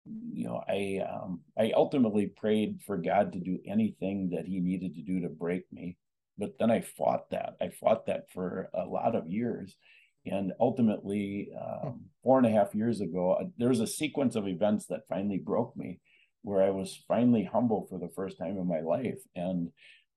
[0.06, 4.96] you know i um i ultimately prayed for god to do anything that he needed
[4.96, 5.98] to do to break me
[6.38, 9.78] but then i fought that i fought that for a lot of years
[10.26, 14.48] and ultimately um, four and a half years ago uh, there was a sequence of
[14.48, 16.00] events that finally broke me
[16.44, 19.20] where I was finally humble for the first time in my life.
[19.36, 19.70] And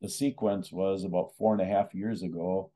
[0.03, 2.71] the sequence was about four and a half years ago.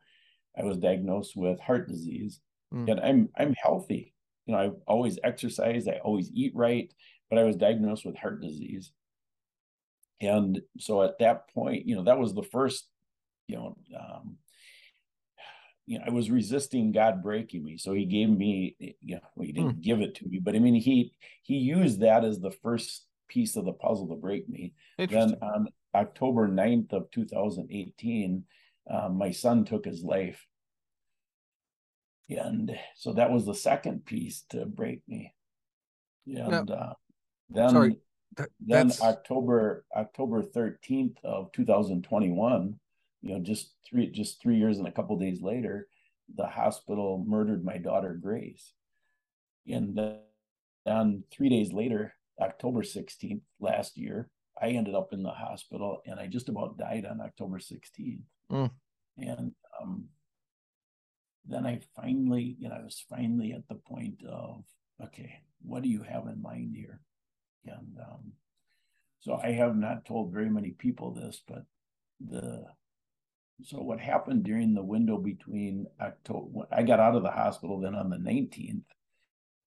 [0.57, 2.41] I was diagnosed with heart disease,
[2.73, 2.91] mm.
[2.91, 4.15] and I'm I'm healthy.
[4.47, 6.93] You know, I always exercise, I always eat right,
[7.29, 8.93] but I was diagnosed with heart disease.
[10.21, 12.89] and so at that point, you know, that was the first,
[13.51, 14.37] you know, um,
[15.87, 17.77] you know, I was resisting God breaking me.
[17.77, 19.81] So he gave me, you know, well, he didn't hmm.
[19.81, 23.57] give it to me, but I mean, he he used that as the first piece
[23.57, 24.75] of the puzzle to break me.
[24.99, 28.45] Then on October 9th of 2018,
[28.91, 30.47] um, my son took his life.
[32.29, 35.35] And so that was the second piece to break me.
[36.27, 36.95] And uh,
[37.49, 37.97] then, Sorry,
[38.37, 42.79] that, then October October 13th of 2021,
[43.23, 45.89] you know, just three just three years and a couple days later,
[46.35, 48.73] the hospital murdered my daughter Grace.
[49.67, 49.99] And
[50.87, 54.31] then three days later, October 16th last year,
[54.61, 58.23] I ended up in the hospital and I just about died on October 16th.
[58.51, 58.71] Mm.
[59.19, 60.05] And um,
[61.47, 64.65] then I finally, you know, I was finally at the point of,
[65.05, 67.01] okay, what do you have in mind here?
[67.67, 68.33] And um,
[69.21, 71.65] so I have not told very many people this, but
[72.21, 72.65] the
[73.65, 77.95] so what happened during the window between October, I got out of the hospital then
[77.95, 78.85] on the 19th,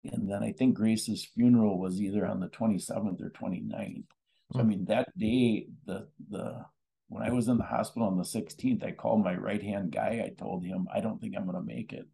[0.05, 4.03] and then I think Grace's funeral was either on the 27th or 29th.
[4.51, 4.67] So I hmm.
[4.67, 6.65] mean that day, the the
[7.07, 10.23] when I was in the hospital on the 16th, I called my right hand guy.
[10.25, 12.07] I told him I don't think I'm going to make it.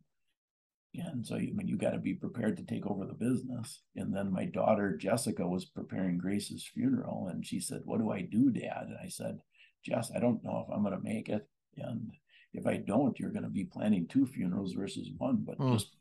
[0.95, 3.81] And so, I mean, you got to be prepared to take over the business.
[3.95, 8.21] And then my daughter Jessica was preparing Grace's funeral, and she said, "What do I
[8.21, 9.39] do, Dad?" And I said,
[9.85, 12.11] "Jess, I don't know if I'm going to make it, and
[12.53, 15.43] if I don't, you're going to be planning two funerals versus one.
[15.45, 15.73] But mm.
[15.73, 15.95] just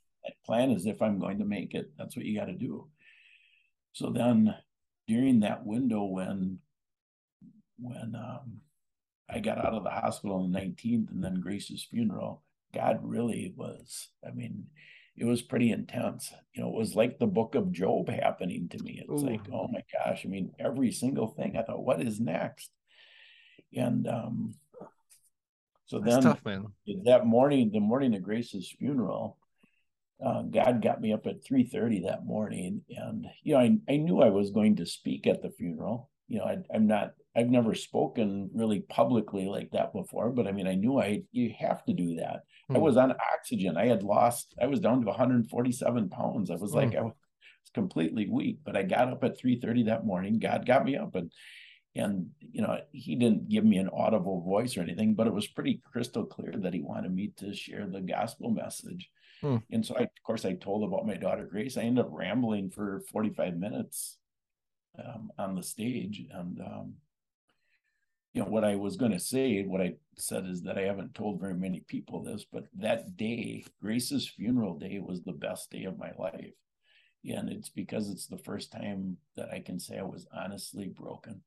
[0.45, 1.91] plan as if I'm going to make it.
[1.99, 2.89] That's what you got to do."
[3.93, 4.55] So then,
[5.07, 6.59] during that window when
[7.79, 8.61] when um,
[9.31, 12.43] I got out of the hospital on the 19th, and then Grace's funeral
[12.75, 14.67] God really was, I mean,
[15.17, 16.33] it was pretty intense.
[16.55, 19.03] You know, it was like the book of Job happening to me.
[19.03, 19.27] It's Ooh.
[19.27, 20.23] like, oh my gosh.
[20.25, 21.57] I mean, every single thing.
[21.57, 22.71] I thought, what is next?
[23.75, 24.55] And um
[25.89, 26.67] so That's then tough, man.
[27.05, 29.39] that morning, the morning of Grace's funeral,
[30.25, 32.83] uh, God got me up at 3:30 that morning.
[32.95, 36.11] And you know, I, I knew I was going to speak at the funeral.
[36.29, 40.53] You know, I, I'm not I've never spoken really publicly like that before, but I
[40.53, 42.43] mean, I knew I you have to do that.
[42.71, 42.75] Mm.
[42.75, 42.85] I hmm.
[42.85, 43.79] was on oxygen.
[43.79, 44.55] I had lost.
[44.61, 46.51] I was down to 147 pounds.
[46.51, 46.75] I was mm.
[46.75, 47.15] like I was
[47.73, 48.59] completely weak.
[48.63, 50.39] But I got up at 3:30 that morning.
[50.39, 51.33] God got me up, and
[51.95, 55.47] and you know He didn't give me an audible voice or anything, but it was
[55.47, 59.11] pretty crystal clear that He wanted me to share the gospel message.
[59.43, 59.63] Mm.
[59.71, 61.77] And so, I, of course, I told about my daughter Grace.
[61.77, 64.19] I ended up rambling for 45 minutes
[64.99, 66.95] um, on the stage, and um,
[68.35, 71.15] you know what I was going to say, what I said is that I haven't
[71.15, 75.85] told very many people this, but that day, Grace's funeral day was the best day
[75.85, 76.55] of my life.
[77.25, 81.43] And it's because it's the first time that I can say I was honestly broken.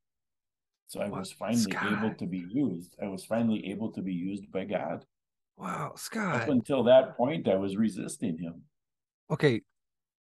[0.92, 2.04] So I was finally Scott.
[2.04, 2.98] able to be used.
[3.02, 5.06] I was finally able to be used by God.
[5.56, 6.42] Wow, Scott.
[6.42, 8.64] Up until that point, I was resisting him.
[9.32, 9.62] Okay,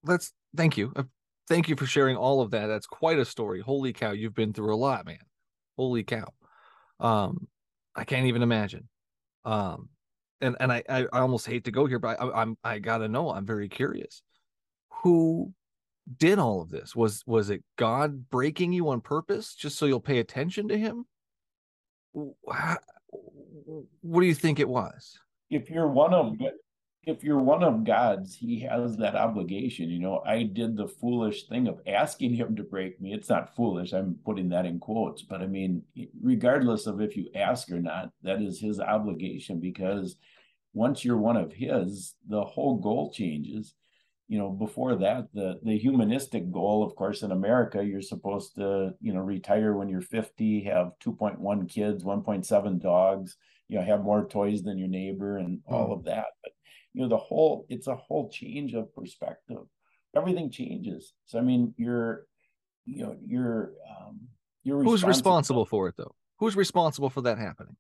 [0.04, 0.94] let's thank you.
[0.96, 1.06] Uh,
[1.48, 2.68] thank you for sharing all of that.
[2.68, 3.62] That's quite a story.
[3.62, 5.18] Holy cow, you've been through a lot, man.
[5.76, 6.28] Holy cow.
[7.00, 7.48] Um,
[7.96, 8.88] I can't even imagine.
[9.46, 9.90] Um,
[10.40, 13.32] and and I I, almost hate to go here, but I, I'm I gotta know.
[13.32, 14.22] I'm very curious.
[15.02, 15.52] Who
[16.18, 16.96] did all of this?
[16.96, 21.06] Was was it God breaking you on purpose just so you'll pay attention to Him?
[22.14, 25.20] What do you think it was?
[25.50, 26.36] If you're one of
[27.06, 29.90] if you're one of God's, he has that obligation.
[29.90, 33.14] You know, I did the foolish thing of asking him to break me.
[33.14, 33.94] It's not foolish.
[33.94, 35.84] I'm putting that in quotes, but I mean,
[36.22, 40.18] regardless of if you ask or not, that is his obligation because
[40.74, 43.74] once you're one of his, the whole goal changes.
[44.30, 48.94] You know, before that, the the humanistic goal, of course, in America, you're supposed to,
[49.02, 53.36] you know, retire when you're 50, have 2.1 kids, 1.7 dogs,
[53.68, 55.94] you know, have more toys than your neighbor and all mm.
[55.94, 56.28] of that.
[56.44, 56.54] But
[56.94, 59.58] you know the whole it's a whole change of perspective.
[60.16, 61.14] Everything changes.
[61.26, 62.26] So i mean you're
[62.86, 64.20] you know you're um
[64.64, 66.16] you're who's responsible for it though?
[66.40, 67.76] Who's responsible for that happening?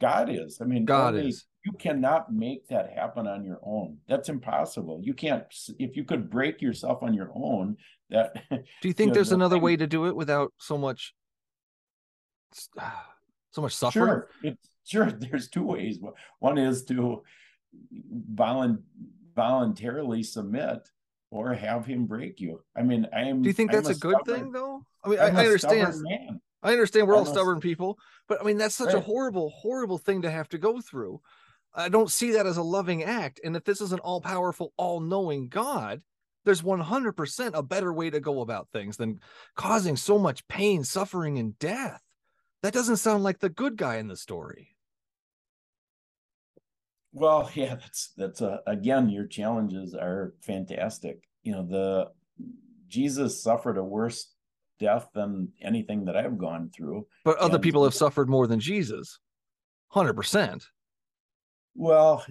[0.00, 0.58] God is.
[0.60, 5.12] I mean god is you cannot make that happen on your own that's impossible you
[5.12, 5.44] can't
[5.78, 7.76] if you could break yourself on your own
[8.08, 10.78] that do you think you know, there's another thing, way to do it without so
[10.78, 11.12] much
[13.50, 15.98] so much suffering sure it's sure there's two ways
[16.38, 17.22] one is to
[18.34, 18.82] volu-
[19.34, 20.88] voluntarily submit
[21.30, 22.62] or have him break you.
[22.76, 23.42] I mean, I am.
[23.42, 24.84] Do you think that's a, a good thing, though?
[25.04, 25.94] I mean, I, I understand.
[26.62, 27.98] I understand we're all stubborn people,
[28.28, 28.96] but I mean, that's such right.
[28.96, 31.20] a horrible, horrible thing to have to go through.
[31.76, 33.38] I don't see that as a loving act.
[33.44, 36.02] And if this is an all powerful, all knowing God,
[36.44, 39.20] There's 100% a better way to go about things than
[39.56, 42.00] causing so much pain, suffering, and death.
[42.62, 44.76] That doesn't sound like the good guy in the story.
[47.12, 51.18] Well, yeah, that's that's a, again, your challenges are fantastic.
[51.42, 52.10] You know, the
[52.88, 54.32] Jesus suffered a worse
[54.78, 57.06] death than anything that I've gone through.
[57.24, 59.18] But other And- people have suffered more than Jesus.
[59.94, 60.64] 100%.
[61.78, 62.24] Well,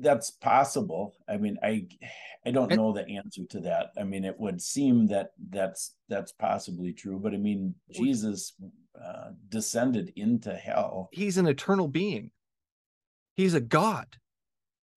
[0.00, 1.14] that's possible.
[1.28, 1.86] I mean, I
[2.44, 3.92] I don't know the answer to that.
[3.96, 8.54] I mean, it would seem that that's that's possibly true, but I mean, Jesus
[9.00, 11.08] uh, descended into hell.
[11.12, 12.32] He's an eternal being.
[13.36, 14.16] He's a god.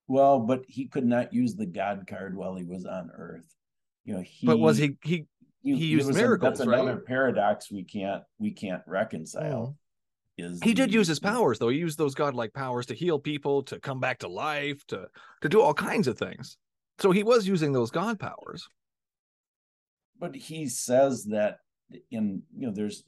[0.07, 3.45] Well, but he could not use the God card while he was on Earth.
[4.05, 5.25] You know, he But was he he
[5.61, 6.79] he, he used was a- miracles, that's right?
[6.79, 9.77] another paradox we can't we can't reconcile.
[10.37, 11.69] Is he did use his powers though.
[11.69, 15.07] He used those godlike powers to heal people, to come back to life, to
[15.41, 16.57] to do all kinds of things.
[16.99, 18.67] So he was using those god powers.
[20.19, 21.59] but he says that
[22.09, 23.03] in you know there's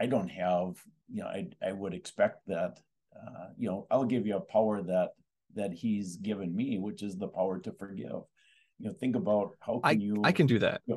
[0.00, 0.74] i don't have
[1.08, 2.80] you know i i would expect that
[3.14, 5.10] uh you know i'll give you a power that
[5.54, 8.22] that he's given me which is the power to forgive
[8.78, 10.80] you know think about how can you I can do that.
[10.86, 10.96] Yeah.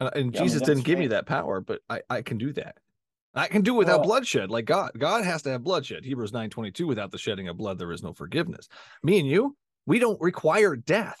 [0.00, 2.36] Uh, and Yeah, I mean, Jesus didn't give me that power, but I I can
[2.36, 2.74] do that.
[3.34, 4.92] I can do it without Well- bloodshed, like God.
[4.98, 6.04] God has to have bloodshed.
[6.04, 8.68] Hebrews 9:22 without the shedding of blood there is no forgiveness.
[9.02, 9.56] Me and you,
[9.86, 11.18] we don't require death.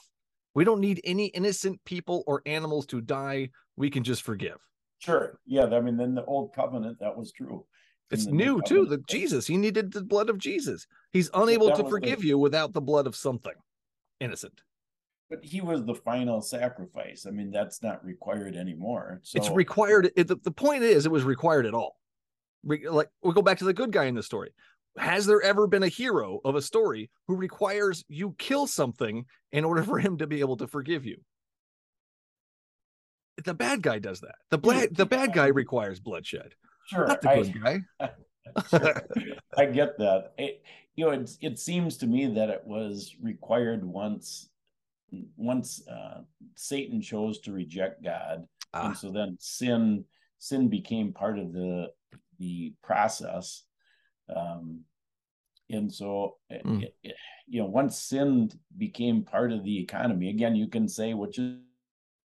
[0.54, 3.50] We don't need any innocent people or animals to die.
[3.76, 4.58] We can just forgive.
[5.00, 7.66] sure yeah i mean then the old covenant that was true
[8.10, 8.74] In It's new new too.
[8.84, 10.86] The covenant, Jesus, he needed the blood of Jesus.
[11.12, 13.52] He's unable to was the- forgive you without the blood of something
[14.20, 14.62] innocent.
[15.28, 20.12] but he was the final sacrifice i mean that's not required anymore so it's required.
[20.16, 21.96] It, the, the point is, it was required at all.
[22.64, 24.52] Like we go back to the good guy in the story.
[24.96, 29.64] Has there ever been a hero of a story who requires you kill something in
[29.64, 31.16] order for him to be able to forgive you?
[33.44, 34.36] The bad guy does that.
[34.50, 36.54] The bad the bad guy requires bloodshed,
[36.86, 37.80] sure not the I- good guy.
[38.70, 39.02] Sure.
[39.58, 40.32] I get that.
[40.38, 40.62] It,
[40.94, 44.48] you know, it it seems to me that it was required once
[45.36, 46.20] once uh,
[46.54, 48.86] Satan chose to reject God, Ah.
[48.88, 50.04] and so then sin
[50.38, 51.88] sin became part of the
[52.44, 53.64] the process.
[54.34, 54.84] Um,
[55.70, 56.82] and so, Mm.
[56.82, 57.16] it- it-
[57.46, 61.58] you know, once sin became part of the economy, again, you can say, which is,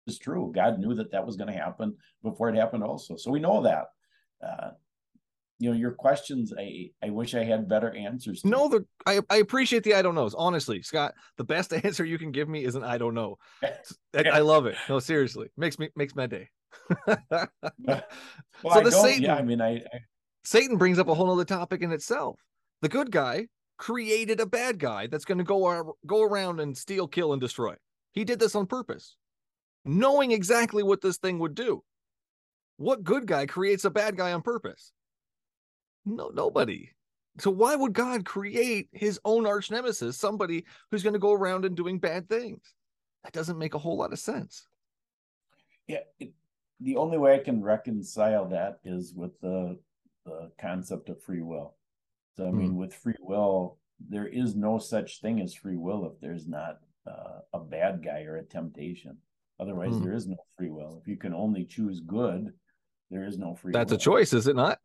[0.07, 0.51] is true.
[0.53, 3.15] God knew that that was going to happen before it happened, also.
[3.17, 3.85] So we know that.
[4.41, 4.71] Uh,
[5.59, 8.45] you know, your questions, I I wish I had better answers.
[8.45, 10.35] No, the I, I appreciate the I don't knows.
[10.35, 13.37] Honestly, Scott, the best answer you can give me is an I don't know.
[13.63, 14.75] I, I love it.
[14.87, 16.49] No, seriously, makes me makes my day.
[18.63, 19.99] Well, so I the Satan, yeah, I mean, I, I
[20.43, 22.39] Satan brings up a whole other topic in itself.
[22.81, 23.47] The good guy
[23.77, 27.41] created a bad guy that's going to go ar- go around and steal, kill, and
[27.41, 27.75] destroy.
[28.13, 29.15] He did this on purpose,
[29.85, 31.83] knowing exactly what this thing would do.
[32.77, 34.91] What good guy creates a bad guy on purpose?
[36.05, 36.91] No, nobody.
[37.39, 41.65] So why would God create his own arch nemesis, somebody who's going to go around
[41.65, 42.61] and doing bad things?
[43.23, 44.67] That doesn't make a whole lot of sense.
[45.87, 46.31] yeah, it,
[46.79, 49.77] the only way I can reconcile that is with the
[50.25, 51.75] the concept of free will.
[52.35, 53.77] So I mean, with free will,
[54.09, 58.23] there is no such thing as free will if there's not uh, a bad guy
[58.23, 59.17] or a temptation.
[59.59, 60.03] Otherwise, Hmm.
[60.03, 60.99] there is no free will.
[61.01, 62.53] If you can only choose good,
[63.09, 63.71] there is no free.
[63.71, 64.79] That's a choice, is it not?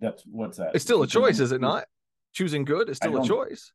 [0.00, 0.74] That's what's that?
[0.74, 1.86] It's still a choice, is it not?
[2.32, 3.72] Choosing good is still a choice.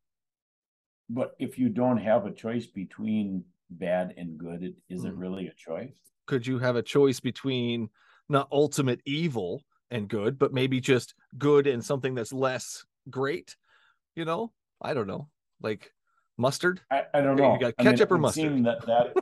[1.10, 5.20] But if you don't have a choice between bad and good, it, is it Mhm.
[5.20, 5.94] really a choice?
[6.26, 7.90] Could you have a choice between
[8.30, 13.56] not ultimate evil and good, but maybe just good and something that's less great?
[14.16, 14.52] You know,
[14.82, 15.30] I don't know,
[15.62, 15.92] like
[16.38, 16.82] mustard.
[16.92, 17.54] I, I don't know.
[17.54, 18.64] You got I mean, ketchup or mustard?
[18.66, 19.14] That that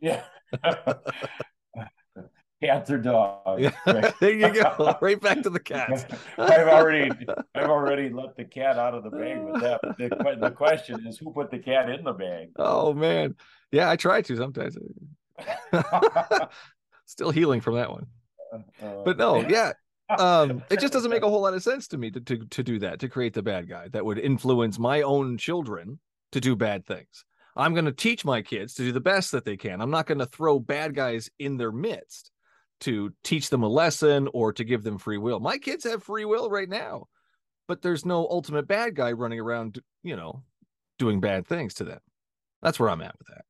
[0.00, 0.22] yeah.
[2.62, 3.72] Cats or dogs.
[3.86, 4.14] Right.
[4.20, 4.96] there you go.
[5.00, 6.04] Right back to the cats.
[6.36, 7.10] I've already
[7.54, 9.80] I've already let the cat out of the bag with that.
[9.98, 12.50] The, the question is who put the cat in the bag?
[12.56, 13.36] Oh man,
[13.72, 14.76] yeah, I try to sometimes.
[17.06, 18.06] Still healing from that one,
[18.52, 19.72] Uh, but no, yeah,
[20.18, 22.62] um, it just doesn't make a whole lot of sense to me to, to to
[22.62, 25.98] do that to create the bad guy that would influence my own children
[26.32, 27.24] to do bad things.
[27.56, 29.80] I'm going to teach my kids to do the best that they can.
[29.80, 32.30] I'm not going to throw bad guys in their midst
[32.80, 35.40] to teach them a lesson or to give them free will.
[35.40, 37.06] My kids have free will right now,
[37.68, 40.42] but there's no ultimate bad guy running around, you know,
[40.98, 42.00] doing bad things to them.
[42.62, 43.44] That's where I'm at with that.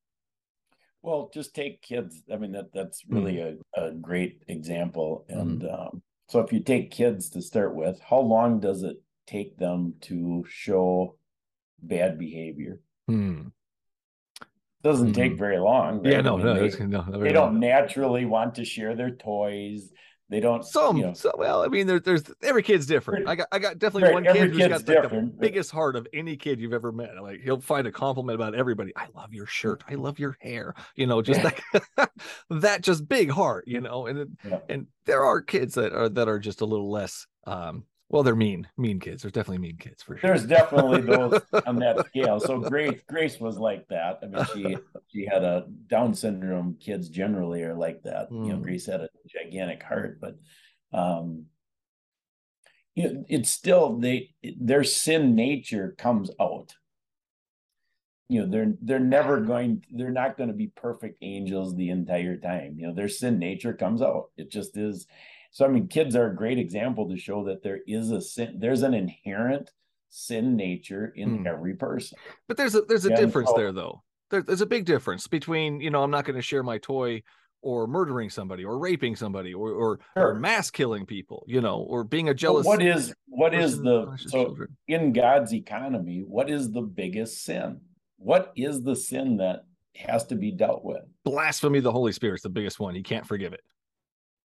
[1.03, 2.22] Well, just take kids.
[2.32, 3.80] I mean, that that's really Mm-hmm.
[3.82, 5.24] a, a great example.
[5.28, 9.57] And um, so, if you take kids to start with, how long does it take
[9.57, 11.16] them to show
[11.82, 12.80] bad behavior?
[13.09, 13.48] Hmm.
[14.82, 15.38] Doesn't take Mhm.
[15.38, 16.05] very long.
[16.05, 19.92] Yeah, no, I mean, no, they, no, they don't naturally want to share their toys.
[20.31, 20.64] They don't.
[20.64, 23.26] Some, you know, so well, I mean, there, there's every kid's different.
[23.28, 26.07] I got, I got definitely Right, one kid who's got like, the biggest heart of
[26.14, 27.20] any kid you've ever met.
[27.20, 28.93] Like he'll find a compliment about everybody.
[28.97, 29.83] I love your shirt.
[29.89, 30.74] I love your hair.
[30.95, 32.11] You know, just that,
[32.51, 33.64] that just big heart.
[33.66, 34.59] You know, and Yeah.
[34.68, 37.26] and there are kids that are that are just a little less.
[37.47, 39.22] um Well, they're mean, mean kids.
[39.22, 40.30] There's definitely mean kids for sure.
[40.30, 42.40] there's definitely those on that scale.
[42.40, 44.18] So Grace, Grace was like that.
[44.22, 44.76] I mean, she
[45.12, 46.76] she had a Down syndrome.
[46.80, 48.28] Kids generally are like that.
[48.32, 48.62] You know, Mm.
[48.62, 50.36] Grace had a gigantic heart, but
[50.92, 51.46] um,
[52.96, 56.74] you know, it's still they their sin nature comes out.
[58.28, 59.84] You know, they're they're never going.
[59.90, 62.74] They're not going to be perfect angels the entire time.
[62.76, 64.30] You know, their sin nature comes out.
[64.36, 65.06] It just is.
[65.51, 68.57] So I mean, kids are a great example to show that there is a sin.
[68.61, 69.70] There's an inherent
[70.09, 71.46] sin nature in Hmm.
[71.46, 72.18] every person.
[72.48, 74.03] But there's a there's a and difference so- there though.
[74.30, 77.22] There, there's a big difference between you know I'm not going to share my toy
[77.62, 82.05] or murdering somebody or raping somebody or or, or mass killing people, you know, or
[82.05, 82.64] being a But jealous.
[82.66, 84.76] what is what is the so children.
[84.88, 86.22] in God's economy?
[86.26, 87.80] What is the biggest sin?
[88.16, 89.64] What is the sin that
[89.96, 91.03] has to be dealt with?
[91.24, 92.94] blasphemy of the Holy Spirit's the biggest one.
[92.94, 93.61] He can't forgive it.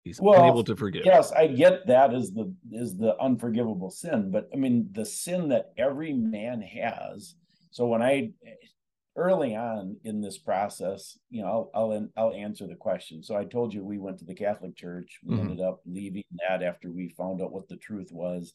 [0.04, 1.06] He's Well, unable to forgive.
[1.06, 5.49] Yes, I get that is the is the unforgivable sin, but I mean the sin
[5.49, 7.36] that every man has.
[7.72, 8.34] So when I
[9.16, 13.24] early on in this process, you know, I'll I'll, I'll answer the question.
[13.24, 15.20] So I told you we went to the Catholic Church.
[15.24, 15.39] We Mhm.
[15.39, 18.54] ended up leaving that after we found out what the truth was,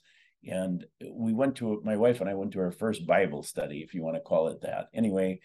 [0.48, 3.92] and we went to my wife and I went to our first Bible study, if
[3.94, 4.88] you want to call it that.
[4.94, 5.40] Anyway,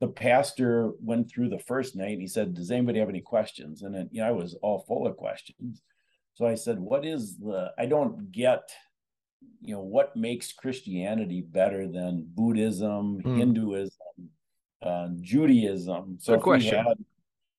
[0.00, 2.18] the pastor went through the first night.
[2.18, 5.06] He said, "Does anybody have any questions?" And then, you know, I was all full
[5.06, 5.82] of questions.
[6.34, 7.72] So I said, "What is the?
[7.78, 8.68] I don't get,
[9.62, 13.36] you know, what makes Christianity better than Buddhism, Hmm.
[13.36, 14.30] Hinduism,
[14.82, 16.78] uh, Judaism?" So Good if question.
[16.84, 17.04] we had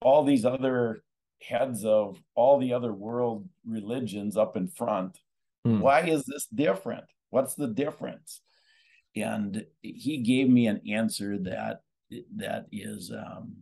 [0.02, 1.04] all these other
[1.42, 5.20] heads of all the other world religions up in front,
[5.64, 5.80] Hmm.
[5.80, 7.06] why is this different?
[7.30, 8.42] What's the difference?
[9.16, 11.82] And he gave me an answer that
[12.36, 13.56] that is um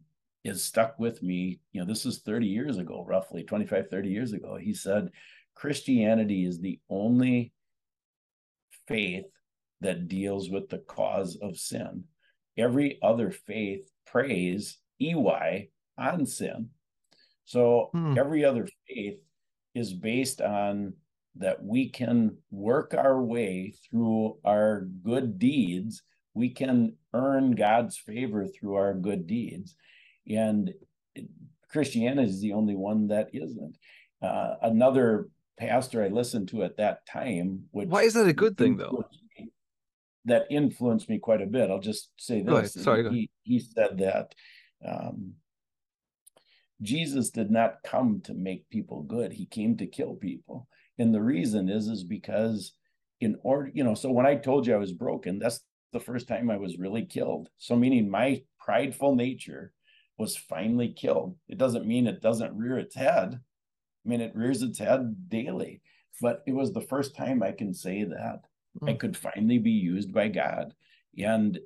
[0.43, 1.59] is stuck with me.
[1.71, 4.57] You know, this is 30 years ago, roughly 25, 30 years ago.
[4.57, 5.09] He said
[5.55, 7.53] Christianity is the only
[8.87, 9.25] faith
[9.81, 12.03] that deals with the cause of sin.
[12.57, 16.69] Every other faith prays EY on sin.
[17.45, 18.17] So Hmm.
[18.17, 19.19] every other faith
[19.73, 20.93] is based on
[21.35, 26.03] that we can work our way through our good deeds.
[26.33, 29.75] We can earn God's favor through our good deeds.
[30.27, 30.73] And
[31.69, 33.77] Christianity is the only one that isn't.
[34.21, 35.27] Uh, another
[35.59, 39.05] pastor I listened to at that time, which Why is that a good thing though?
[39.39, 39.49] me-
[40.25, 41.69] That influenced me quite a bit.
[41.69, 42.65] I'll just say Go ahead.
[42.65, 42.83] this.
[42.83, 44.33] Sorry, he, he said that
[44.85, 45.33] um,
[46.81, 49.33] Jesus did not come to make people good.
[49.33, 50.67] He came to kill people.
[50.97, 52.73] And the reason is, is because
[53.19, 55.61] in order, you know, so when I told you I was broken, that's
[55.93, 57.49] the first time I was really killed.
[57.57, 59.71] So meaning my prideful nature
[60.17, 61.37] was finally killed.
[61.47, 63.39] It doesn't mean it doesn't rear its head.
[64.05, 65.81] I mean, it rears its head daily,
[66.21, 68.45] but it was the first time I can say that
[68.81, 68.99] I Mm.
[68.99, 70.73] could finally be used by God.
[71.17, 71.59] And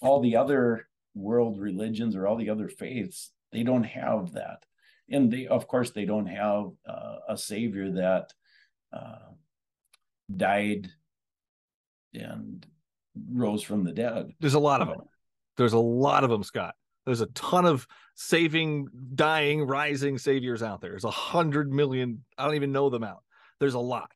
[0.00, 4.64] all the other world religions or all the other faiths, they don't have that.
[5.10, 8.32] And they, of course, they don't have uh, a savior that
[8.92, 9.32] uh,
[10.34, 10.90] died
[12.14, 12.66] and
[13.32, 14.30] rose from the dead.
[14.40, 15.00] There's a lot of them.
[15.56, 16.74] There's a lot of them, Scott.
[17.04, 20.90] There's a ton of saving, dying, rising saviors out there.
[20.90, 22.24] There's a hundred million.
[22.36, 23.22] I don't even know them out.
[23.60, 24.10] There's a lot.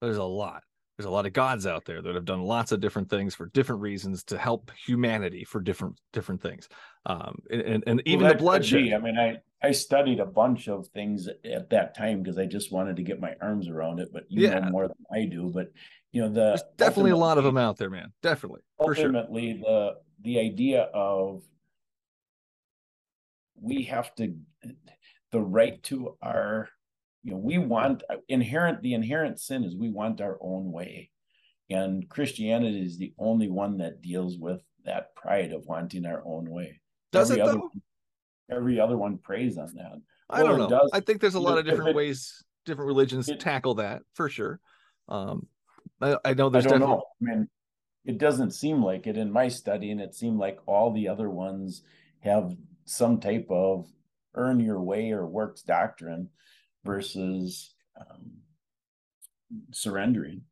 [0.00, 0.62] There's a lot.
[0.98, 3.46] There's a lot of gods out there that have done lots of different things for
[3.46, 6.68] different reasons to help humanity for different different things.
[7.04, 8.82] Um, and and, and even Well, the bloodshed.
[8.82, 8.94] be.
[8.94, 12.72] I mean, I I studied a bunch of things at that time because I just
[12.72, 14.08] wanted to get my arms around it.
[14.12, 14.58] But you Yeah.
[14.60, 15.50] know more than I do.
[15.54, 15.70] But
[16.16, 18.10] you know, the There's definitely a lot of them out there, man.
[18.22, 19.04] Definitely, for sure.
[19.04, 21.42] ultimately the the idea of
[23.60, 24.34] we have to
[25.30, 26.70] the right to our
[27.22, 31.10] you know we want inherent the inherent sin is we want our own way
[31.68, 36.48] and christianity is the only one that deals with that pride of wanting our own
[36.48, 36.80] way
[37.12, 37.70] Does every it other though?
[38.56, 40.00] every other one preys on that
[40.30, 40.78] I Well, don't know.
[40.78, 40.90] does.
[40.94, 44.28] I think there's a lot of different it- ways, different religions it- tackle that for
[44.30, 44.58] sure.
[45.08, 45.46] Um,
[46.00, 47.02] I, I know I there's don't definitely know.
[47.20, 47.48] I mean,
[48.04, 51.28] it doesn't seem like it in my study, and it seemed like all the other
[51.30, 51.82] ones
[52.20, 53.86] have some type of
[54.34, 56.28] earn your way or works doctrine
[56.84, 58.32] versus um,
[59.72, 60.42] surrendering.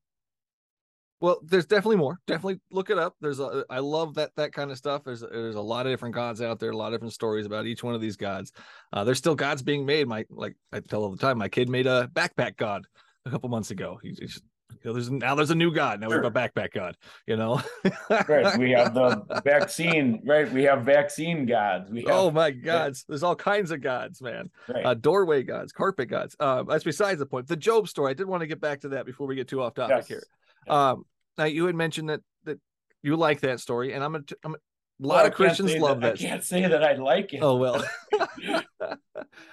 [1.20, 2.18] Well, there's definitely more.
[2.26, 3.16] Definitely look it up.
[3.20, 5.04] There's a I love that that kind of stuff.
[5.04, 7.66] There's there's a lot of different gods out there, a lot of different stories about
[7.66, 8.52] each one of these gods.
[8.92, 10.06] Uh, there's still gods being made.
[10.06, 12.86] My like I tell all the time, my kid made a backpack god
[13.24, 13.98] a couple months ago.
[14.02, 16.00] He, he's you know, there's now there's a new god.
[16.00, 16.20] Now sure.
[16.20, 16.96] we have a backpack god.
[17.26, 17.62] You know,
[18.10, 18.58] right?
[18.58, 20.20] We have the vaccine.
[20.24, 20.50] Right?
[20.50, 21.90] We have vaccine gods.
[21.90, 23.04] We have, oh my gods!
[23.08, 24.50] There's all kinds of gods, man.
[24.68, 24.84] Right.
[24.84, 26.36] Uh, doorway gods, carpet gods.
[26.38, 27.46] Uh, that's besides the point.
[27.46, 28.10] The Job story.
[28.10, 30.08] I did want to get back to that before we get too off topic yes.
[30.08, 30.22] here.
[30.68, 31.04] Um,
[31.38, 32.58] now you had mentioned that that
[33.02, 36.00] you like that story, and I'm a, I'm a, a lot well, of Christians love
[36.00, 36.24] that, that.
[36.24, 37.40] I can't say that I like it.
[37.42, 37.84] Oh well,
[38.20, 38.96] I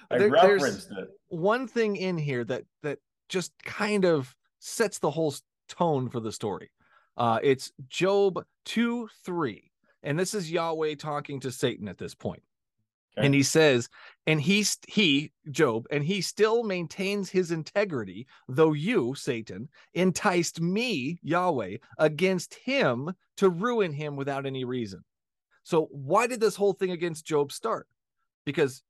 [0.09, 1.09] there, referenced it.
[1.29, 2.99] One thing in here that that
[3.29, 5.33] just kind of sets the whole
[5.67, 6.71] tone for the story.
[7.17, 9.71] Uh, it's Job 2 3.
[10.03, 12.41] And this is Yahweh talking to Satan at this point.
[13.17, 13.25] Okay.
[13.25, 13.89] And he says,
[14.25, 21.19] and he's he, Job, and he still maintains his integrity, though you, Satan, enticed me,
[21.21, 25.03] Yahweh, against him to ruin him without any reason.
[25.63, 27.87] So, why did this whole thing against Job start?
[28.45, 28.81] Because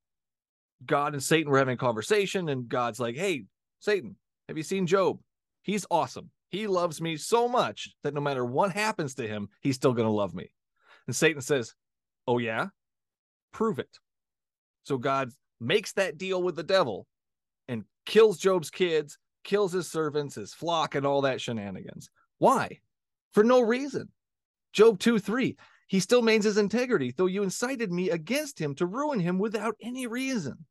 [0.86, 3.46] God and Satan were having a conversation, and God's like, Hey,
[3.80, 4.16] Satan,
[4.48, 5.20] have you seen Job?
[5.62, 6.30] He's awesome.
[6.50, 10.08] He loves me so much that no matter what happens to him, he's still going
[10.08, 10.52] to love me.
[11.08, 11.74] And Satan says,
[12.28, 12.68] Oh, yeah?
[13.54, 14.00] Prove it.
[14.84, 17.08] So God makes that deal with the devil
[17.68, 22.10] and kills Job's kids, kills his servants, his flock, and all that shenanigans.
[22.38, 22.80] Why?
[23.34, 24.10] For no reason.
[24.74, 25.58] Job 2 3.
[25.88, 29.76] He still maintains his integrity, though you incited me against him to ruin him without
[29.82, 30.66] any reason.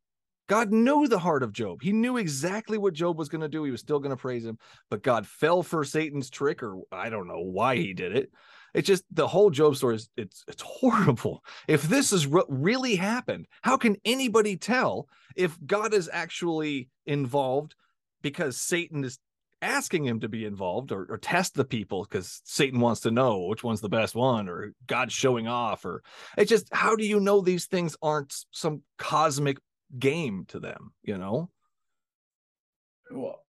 [0.51, 1.81] God knew the heart of Job.
[1.81, 3.63] He knew exactly what Job was going to do.
[3.63, 7.09] He was still going to praise him, but God fell for Satan's trick, or I
[7.09, 8.33] don't know why he did it.
[8.75, 11.45] It's just the whole Job story is it's it's horrible.
[11.69, 17.77] If this is what really happened, how can anybody tell if God is actually involved
[18.21, 19.21] because Satan is
[19.63, 23.47] asking him to be involved or, or test the people because Satan wants to know
[23.47, 26.03] which one's the best one or God's showing off or
[26.37, 29.59] it's just how do you know these things aren't some cosmic
[29.99, 31.51] game to them you know?
[33.11, 33.41] Well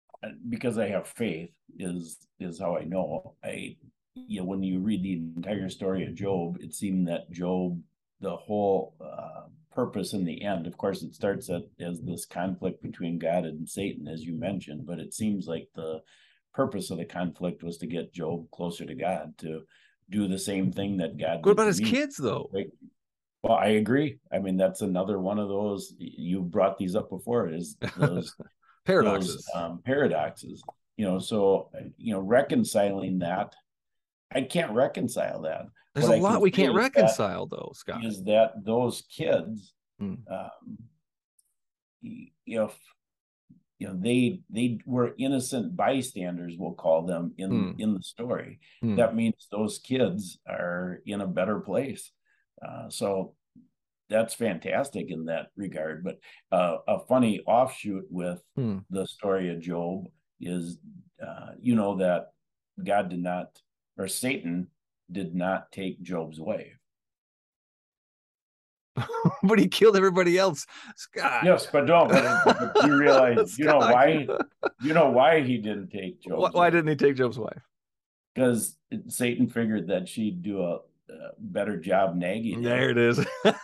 [0.49, 3.35] because i have faith is is how i know.
[3.43, 3.75] I
[4.13, 7.79] you know when you read the entire story of job it seemed that job
[8.19, 12.83] the whole uh, purpose in the end of course it starts at, as this conflict
[12.83, 16.01] between god and satan as you mentioned but it seems like the
[16.53, 19.61] purpose of the conflict was to get job closer to god to
[20.09, 22.49] do the same thing that god what about his kids though?
[22.53, 22.69] Right?
[23.43, 24.19] Well, I agree.
[24.31, 28.35] I mean, that's another one of those you brought these up before is those
[28.85, 29.47] paradoxes.
[29.53, 30.63] Those, um, paradoxes.
[30.97, 33.55] You know, so you know, reconciling that,
[34.31, 35.65] I can't reconcile that.
[35.95, 38.05] There's what a lot we can't reconcile, though, Scott.
[38.05, 40.15] Is that those kids, hmm.
[40.29, 40.77] um,
[42.01, 42.71] you know,
[43.79, 47.81] you know, they they were innocent bystanders, we'll call them in hmm.
[47.81, 48.59] in the story.
[48.81, 48.97] Hmm.
[48.97, 52.11] That means those kids are in a better place
[52.65, 53.33] uh, so
[54.09, 56.03] that's fantastic in that regard.
[56.03, 56.19] But
[56.51, 58.79] uh, a funny offshoot with hmm.
[58.89, 60.05] the story of Job
[60.39, 60.77] is,
[61.25, 62.31] uh, you know, that
[62.83, 63.59] God did not,
[63.97, 64.67] or Satan
[65.11, 66.77] did not take Job's wife.
[69.43, 70.65] but he killed everybody else.
[70.95, 71.43] Scott.
[71.45, 72.09] Yes, but don't.
[72.09, 74.27] But, but you realize, you know why?
[74.81, 76.41] You know why he didn't take Job's.
[76.41, 77.61] Why, why didn't he take Job's wife?
[78.35, 80.79] Because Satan figured that she'd do a
[81.39, 82.61] better job nagging.
[82.61, 83.25] There it is.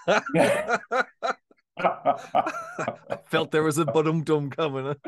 [1.80, 4.96] I felt there was a bottom dum coming.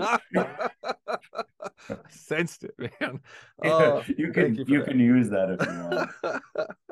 [2.09, 3.21] Sensed it, man.
[3.63, 6.11] Oh, you can you, you can use that if you want.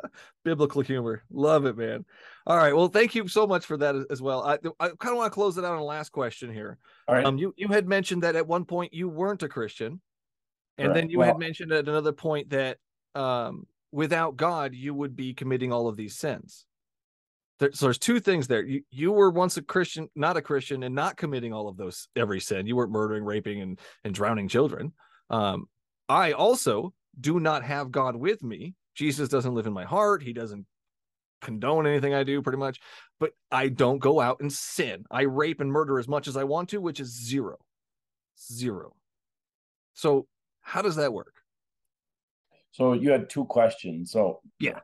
[0.44, 2.06] Biblical humor, love it, man.
[2.46, 4.44] All right, well, thank you so much for that as well.
[4.44, 6.78] I, I kind of want to close it out on a last question here.
[7.08, 7.26] All right.
[7.26, 10.02] Um, you you had mentioned that at one point you weren't a Christian,
[10.78, 12.78] and then you well, had mentioned at another point that
[13.16, 16.66] um without God, you would be committing all of these sins.
[17.60, 18.64] There, so there's two things there.
[18.64, 22.08] You you were once a Christian, not a Christian, and not committing all of those
[22.16, 22.68] every sin.
[22.68, 24.94] You weren't murdering, raping, and and drowning children.
[25.30, 25.66] Um,
[26.08, 28.76] I also do not have God with me.
[28.96, 30.22] Jesus doesn't live in my heart.
[30.22, 30.66] He doesn't
[31.42, 32.80] condone anything I do, pretty much.
[33.20, 35.06] But I don't go out and sin.
[35.10, 37.58] I rape and murder as much as I want to, which is zero,
[38.40, 38.96] zero.
[39.94, 40.28] So
[40.62, 41.34] how does that work?
[42.78, 44.12] So you had two questions.
[44.12, 44.80] So yeah,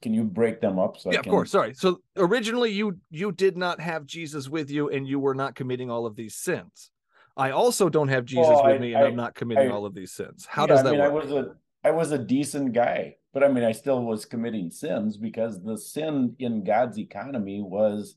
[0.00, 0.98] can you break them up?
[0.98, 1.52] So yeah, of course.
[1.52, 1.72] Sorry.
[1.72, 5.88] So originally you you did not have Jesus with you, and you were not committing
[5.88, 6.90] all of these sins.
[7.36, 9.72] I also don't have Jesus well, with I, me, and I, am not committing I,
[9.72, 10.46] all of these sins.
[10.50, 11.12] How yeah, does that I mean, work?
[11.12, 11.54] I was a
[11.84, 15.78] I was a decent guy, but I mean, I still was committing sins because the
[15.78, 18.16] sin in God's economy was,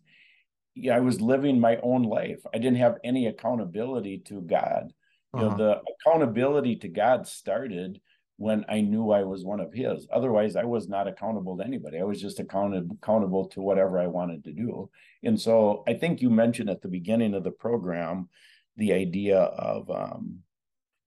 [0.73, 2.39] yeah, I was living my own life.
[2.55, 4.93] I didn't have any accountability to God.
[5.35, 5.49] You uh-huh.
[5.49, 8.01] know, the accountability to God started
[8.37, 10.07] when I knew I was one of his.
[10.11, 11.99] Otherwise, I was not accountable to anybody.
[11.99, 14.89] I was just accounted, accountable to whatever I wanted to do.
[15.23, 18.29] And so I think you mentioned at the beginning of the program
[18.75, 20.39] the idea of um,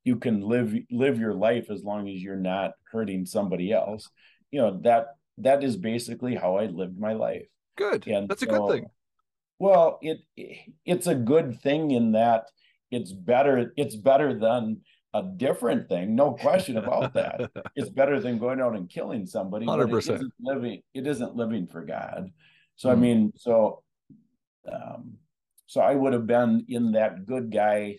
[0.05, 4.09] you can live live your life as long as you're not hurting somebody else.
[4.51, 5.09] You know that
[5.39, 7.47] that is basically how I lived my life.
[7.76, 8.07] Good.
[8.07, 8.91] And That's so, a good thing.
[9.59, 10.18] Well, it
[10.85, 12.47] it's a good thing in that
[12.91, 14.81] it's better it's better than
[15.14, 17.50] a different thing, no question about that.
[17.76, 19.66] it's better than going out and killing somebody.
[19.66, 20.22] Hundred percent.
[20.40, 22.30] Living, it isn't living for God.
[22.76, 22.92] So mm.
[22.92, 23.82] I mean, so,
[24.70, 25.14] um,
[25.66, 27.98] so I would have been in that good guy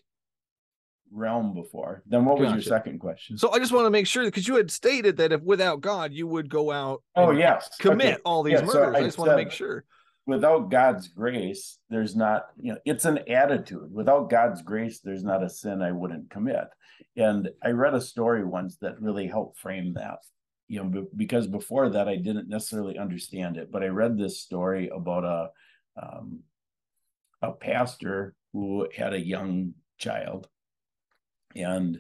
[1.12, 2.04] realm before.
[2.06, 2.56] Then what was gotcha.
[2.56, 3.38] your second question?
[3.38, 6.14] So I just want to make sure because you had stated that if without God
[6.14, 7.04] you would go out.
[7.16, 8.22] Oh yes, commit okay.
[8.26, 8.74] all these yeah, murders.
[8.74, 9.86] So I, I, just want to make sure.
[10.30, 12.50] Without God's grace, there's not.
[12.62, 13.92] You know, it's an attitude.
[13.92, 16.68] Without God's grace, there's not a sin I wouldn't commit.
[17.18, 20.20] And I read a story once that really helped frame that.
[20.68, 24.90] You know, because before that I didn't necessarily understand it, but I read this story
[24.90, 25.50] about a
[26.00, 26.42] um,
[27.42, 30.48] a pastor who had a young child
[31.56, 32.00] and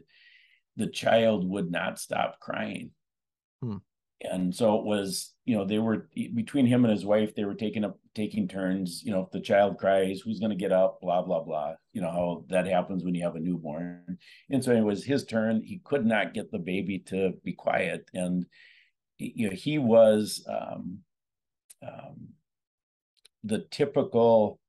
[0.77, 2.91] the child would not stop crying.
[3.63, 3.77] Hmm.
[4.21, 7.53] And so it was, you know, they were between him and his wife, they were
[7.53, 10.99] taking up taking turns, you know, if the child cries, who's going to get up,
[11.01, 11.73] blah, blah, blah.
[11.93, 14.17] You know, how that happens when you have a newborn.
[14.49, 15.63] And so it was his turn.
[15.63, 18.09] He could not get the baby to be quiet.
[18.13, 18.45] And,
[19.17, 20.99] you know, he was um,
[21.81, 22.29] um,
[23.43, 24.59] the typical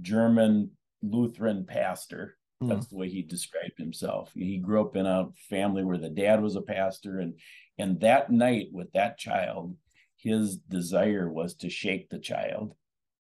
[0.00, 0.72] German
[1.02, 2.68] Lutheran pastor Hmm.
[2.68, 4.30] That's the way he described himself.
[4.34, 7.34] He grew up in a family where the dad was a pastor, and
[7.78, 9.76] and that night with that child,
[10.16, 12.74] his desire was to shake the child.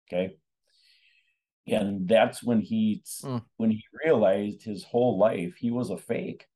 [0.08, 0.36] Okay.
[1.68, 3.42] And that's when he mm.
[3.56, 6.46] when he realized his whole life he was a fake.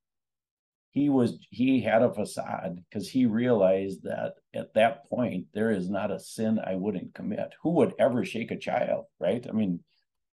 [0.92, 5.90] He was he had a facade because he realized that at that point there is
[5.90, 7.54] not a sin I wouldn't commit.
[7.62, 9.44] Who would ever shake a child, right?
[9.48, 9.80] I mean,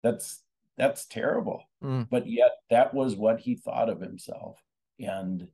[0.04, 0.44] that's
[0.78, 1.64] that's terrible.
[1.84, 2.08] Mm.
[2.10, 4.58] But yet that was what he thought of himself.
[5.00, 5.48] And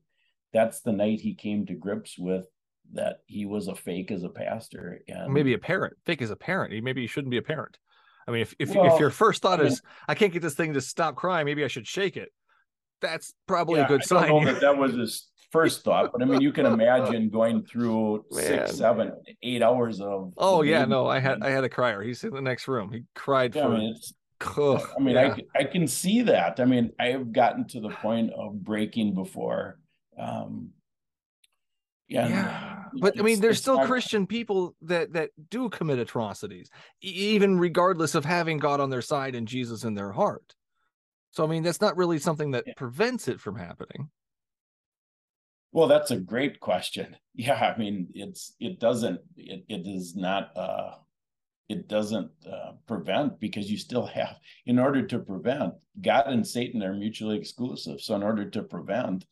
[0.53, 2.45] that's the night he came to grips with
[2.93, 6.35] that he was a fake as a pastor and maybe a parent fake as a
[6.35, 7.77] parent maybe he shouldn't be a parent
[8.27, 10.41] i mean if if, well, if your first thought I mean, is i can't get
[10.41, 12.29] this thing to stop crying maybe i should shake it
[13.01, 16.25] that's probably yeah, a good I sign that, that was his first thought but i
[16.25, 18.43] mean you can imagine going through Man.
[18.43, 22.23] six seven eight hours of oh yeah no i had i had a crier he's
[22.23, 23.95] in the next room he cried yeah, for I mean,
[24.41, 25.35] Ugh, I mean, yeah.
[25.55, 26.59] I I can see that.
[26.59, 29.79] I mean, I have gotten to the point of breaking before.
[30.17, 30.71] Um,
[32.07, 32.83] yeah, yeah.
[32.99, 33.87] but I mean, there's still not...
[33.87, 36.69] Christian people that that do commit atrocities,
[37.01, 40.53] even regardless of having God on their side and Jesus in their heart.
[41.31, 42.73] So I mean, that's not really something that yeah.
[42.75, 44.09] prevents it from happening.
[45.71, 47.17] Well, that's a great question.
[47.35, 50.91] Yeah, I mean, it's it doesn't it it is not uh
[51.69, 56.83] it doesn't uh, prevent because you still have in order to prevent god and satan
[56.83, 58.01] are mutually exclusive.
[58.01, 59.25] So in order to prevent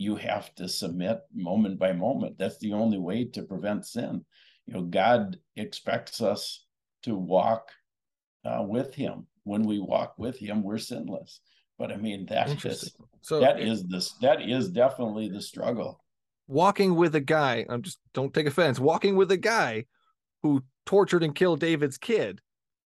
[0.00, 2.38] you have to submit moment by moment.
[2.38, 4.24] That's the only way to prevent sin.
[4.66, 6.64] You know god expects us
[7.02, 7.70] to walk
[8.44, 9.26] uh, with him.
[9.44, 11.40] When we walk with him we're sinless.
[11.78, 16.02] But i mean that is so that is this that is definitely the struggle.
[16.46, 18.80] Walking with a guy i'm just don't take offense.
[18.80, 19.84] Walking with a guy
[20.42, 22.40] who tortured and killed David's kid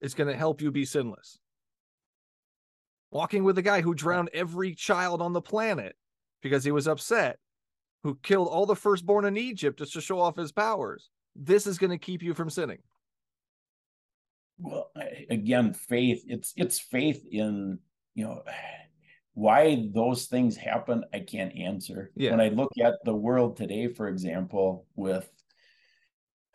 [0.00, 1.38] is going to help you be sinless.
[3.10, 5.96] Walking with a guy who drowned every child on the planet
[6.42, 7.38] because he was upset,
[8.04, 11.10] who killed all the firstborn in Egypt just to show off his powers.
[11.34, 12.78] This is going to keep you from sinning.
[14.58, 14.90] Well,
[15.30, 17.78] again, faith, it's it's faith in,
[18.14, 18.42] you know,
[19.34, 22.10] why those things happen, I can't answer.
[22.16, 22.32] Yeah.
[22.32, 25.30] When I look at the world today, for example, with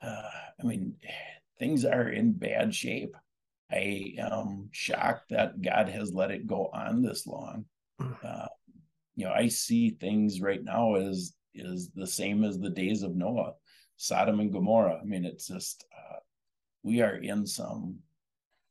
[0.04, 0.30] uh,
[0.60, 0.96] I mean,
[1.60, 3.16] things are in bad shape.
[3.72, 7.66] I am shocked that God has let it go on this long.
[8.00, 8.16] Mm.
[8.24, 8.48] Uh,
[9.16, 13.16] you know, I see things right now as is the same as the days of
[13.16, 13.54] Noah,
[13.98, 15.00] Sodom and Gomorrah.
[15.02, 16.18] I mean, it's just uh,
[16.84, 18.00] we are in some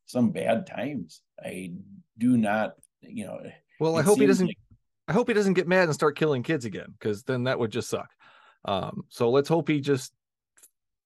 [0.06, 1.22] some bad times.
[1.42, 1.72] I
[2.18, 3.40] do not, you know.
[3.80, 4.48] Well, I hope he doesn't.
[4.48, 4.58] Like,
[5.08, 7.72] I hope he doesn't get mad and start killing kids again, because then that would
[7.72, 8.10] just suck.
[8.64, 10.12] Um, so let's hope he just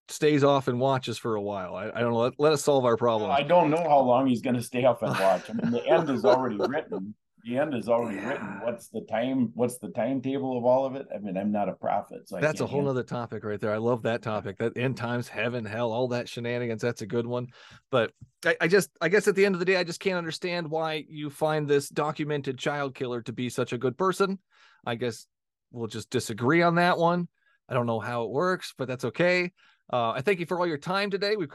[0.08, 1.74] stays off and watches for a while.
[1.74, 2.18] I, I don't know.
[2.18, 3.30] Let, let us solve our problem.
[3.30, 5.50] I don't know how long he's going to stay off and watch.
[5.50, 7.14] I mean, the end is already written.
[7.44, 8.28] The end is already yeah.
[8.28, 8.60] written.
[8.64, 9.52] What's the time?
[9.54, 11.06] What's the timetable of all of it?
[11.14, 13.72] I mean, I'm not a prophet, so that's a whole other topic right there.
[13.72, 14.58] I love that topic.
[14.58, 16.82] That end times, heaven, hell, all that shenanigans.
[16.82, 17.46] That's a good one.
[17.92, 18.10] But
[18.44, 20.68] I, I just, I guess, at the end of the day, I just can't understand
[20.68, 24.40] why you find this documented child killer to be such a good person.
[24.84, 25.26] I guess
[25.70, 27.28] we'll just disagree on that one.
[27.68, 29.52] I don't know how it works, but that's okay.
[29.92, 31.36] Uh, I thank you for all your time today.
[31.36, 31.52] We've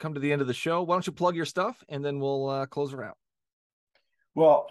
[0.00, 0.82] come to the end of the show.
[0.82, 3.16] Why don't you plug your stuff and then we'll uh, close her out.
[4.36, 4.66] Well,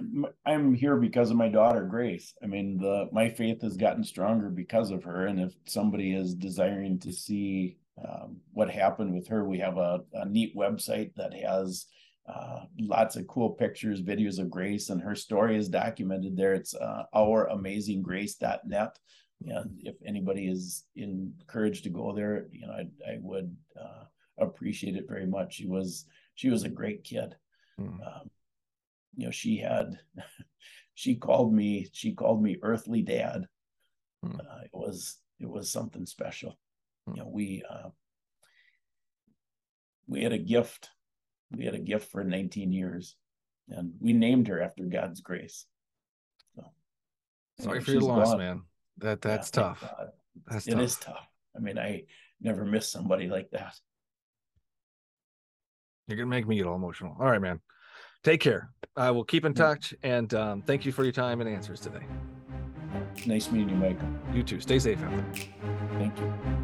[0.46, 2.34] I'm here because of my daughter Grace.
[2.44, 5.28] I mean, the my faith has gotten stronger because of her.
[5.28, 10.02] And if somebody is desiring to see um, what happened with her, we have a,
[10.14, 11.86] a neat website that has
[12.28, 16.54] uh, lots of cool pictures, videos of Grace, and her story is documented there.
[16.54, 19.00] It's uh, ouramazinggrace.net.
[19.48, 24.06] And if anybody is encouraged to go there, you know, I, I would uh,
[24.40, 25.56] appreciate it very much.
[25.56, 27.36] She was she was a great kid.
[27.78, 28.02] Hmm.
[28.02, 28.30] Um,
[29.16, 30.00] you know, she had
[30.94, 33.48] she called me she called me earthly dad.
[34.24, 34.40] Hmm.
[34.40, 36.58] Uh, it was it was something special.
[37.08, 37.16] Hmm.
[37.16, 37.90] You know, we uh,
[40.08, 40.90] we had a gift
[41.56, 43.16] we had a gift for 19 years
[43.70, 45.66] and we named her after God's grace.
[46.56, 46.64] So
[47.62, 48.38] sorry for your loss, gone.
[48.38, 48.62] man.
[48.98, 49.84] That that's yeah, tough.
[50.48, 50.82] That's it tough.
[50.82, 51.28] is tough.
[51.56, 52.04] I mean, I
[52.42, 53.76] never miss somebody like that.
[56.08, 57.16] You're gonna make me get all emotional.
[57.20, 57.60] All right, man.
[58.24, 58.70] Take care.
[58.96, 62.06] I will keep in touch and um, thank you for your time and answers today.
[63.26, 64.00] Nice meeting you, Mike.
[64.34, 64.60] You too.
[64.60, 65.46] Stay safe out there.
[65.98, 66.63] Thank you.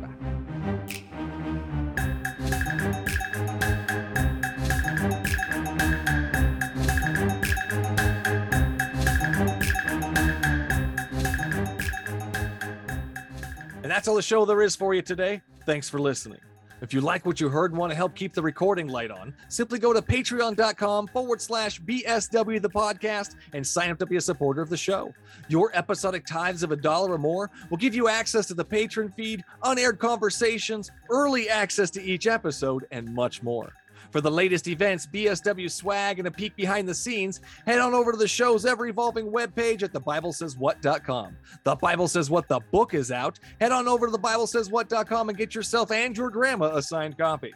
[13.99, 15.41] That's all the show there is for you today.
[15.65, 16.39] Thanks for listening.
[16.81, 19.33] If you like what you heard and want to help keep the recording light on,
[19.49, 24.21] simply go to patreon.com forward slash BSW the podcast and sign up to be a
[24.21, 25.13] supporter of the show.
[25.49, 29.11] Your episodic tithes of a dollar or more will give you access to the patron
[29.17, 33.73] feed, unaired conversations, early access to each episode, and much more.
[34.11, 38.11] For the latest events, BSW swag, and a peek behind the scenes, head on over
[38.11, 41.37] to the show's ever evolving webpage at thebiblesayswhat.com.
[41.63, 43.39] The Bible Says What the book is out.
[43.59, 47.53] Head on over to thebiblesayswhat.com and get yourself and your grandma a signed copy.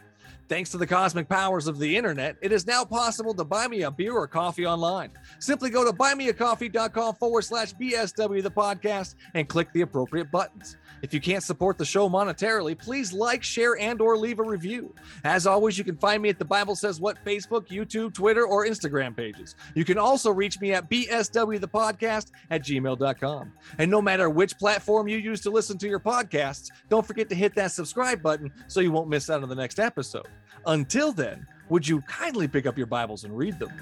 [0.48, 3.82] Thanks to the cosmic powers of the internet, it is now possible to buy me
[3.82, 5.10] a beer or coffee online.
[5.38, 10.76] Simply go to buymeacoffee.com forward slash BSW the podcast and click the appropriate buttons.
[11.02, 14.94] If you can't support the show monetarily, please like, share, and or leave a review.
[15.24, 18.66] As always, you can find me at the Bible Says What Facebook, YouTube, Twitter, or
[18.66, 19.54] Instagram pages.
[19.74, 23.52] You can also reach me at bswthepodcast at gmail.com.
[23.78, 27.34] And no matter which platform you use to listen to your podcasts, don't forget to
[27.34, 30.26] hit that subscribe button so you won't miss out on the next episode.
[30.66, 33.72] Until then, would you kindly pick up your Bibles and read them?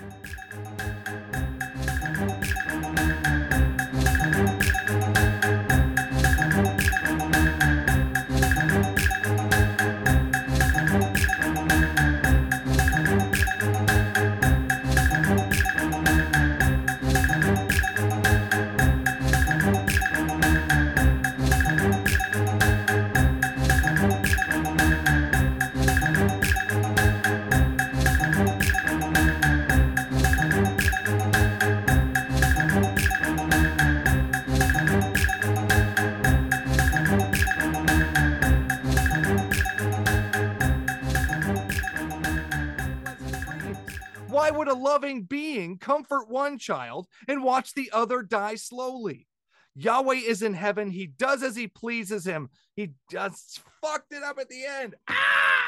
[44.83, 49.27] Loving being comfort one child and watch the other die slowly?
[49.75, 50.91] Yahweh is in heaven.
[50.91, 52.51] He does as he pleases him.
[52.75, 54.95] He just fucked it up at the end.
[55.09, 55.63] Ah!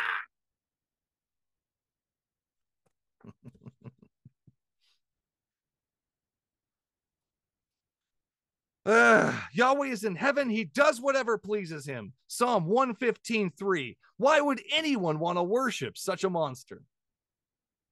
[9.55, 10.51] Yahweh is in heaven.
[10.51, 12.13] He does whatever pleases him.
[12.27, 13.97] Psalm 115 3.
[14.19, 16.83] Why would anyone want to worship such a monster?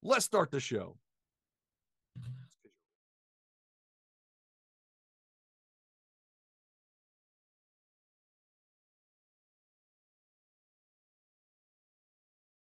[0.03, 0.97] Let's start the show.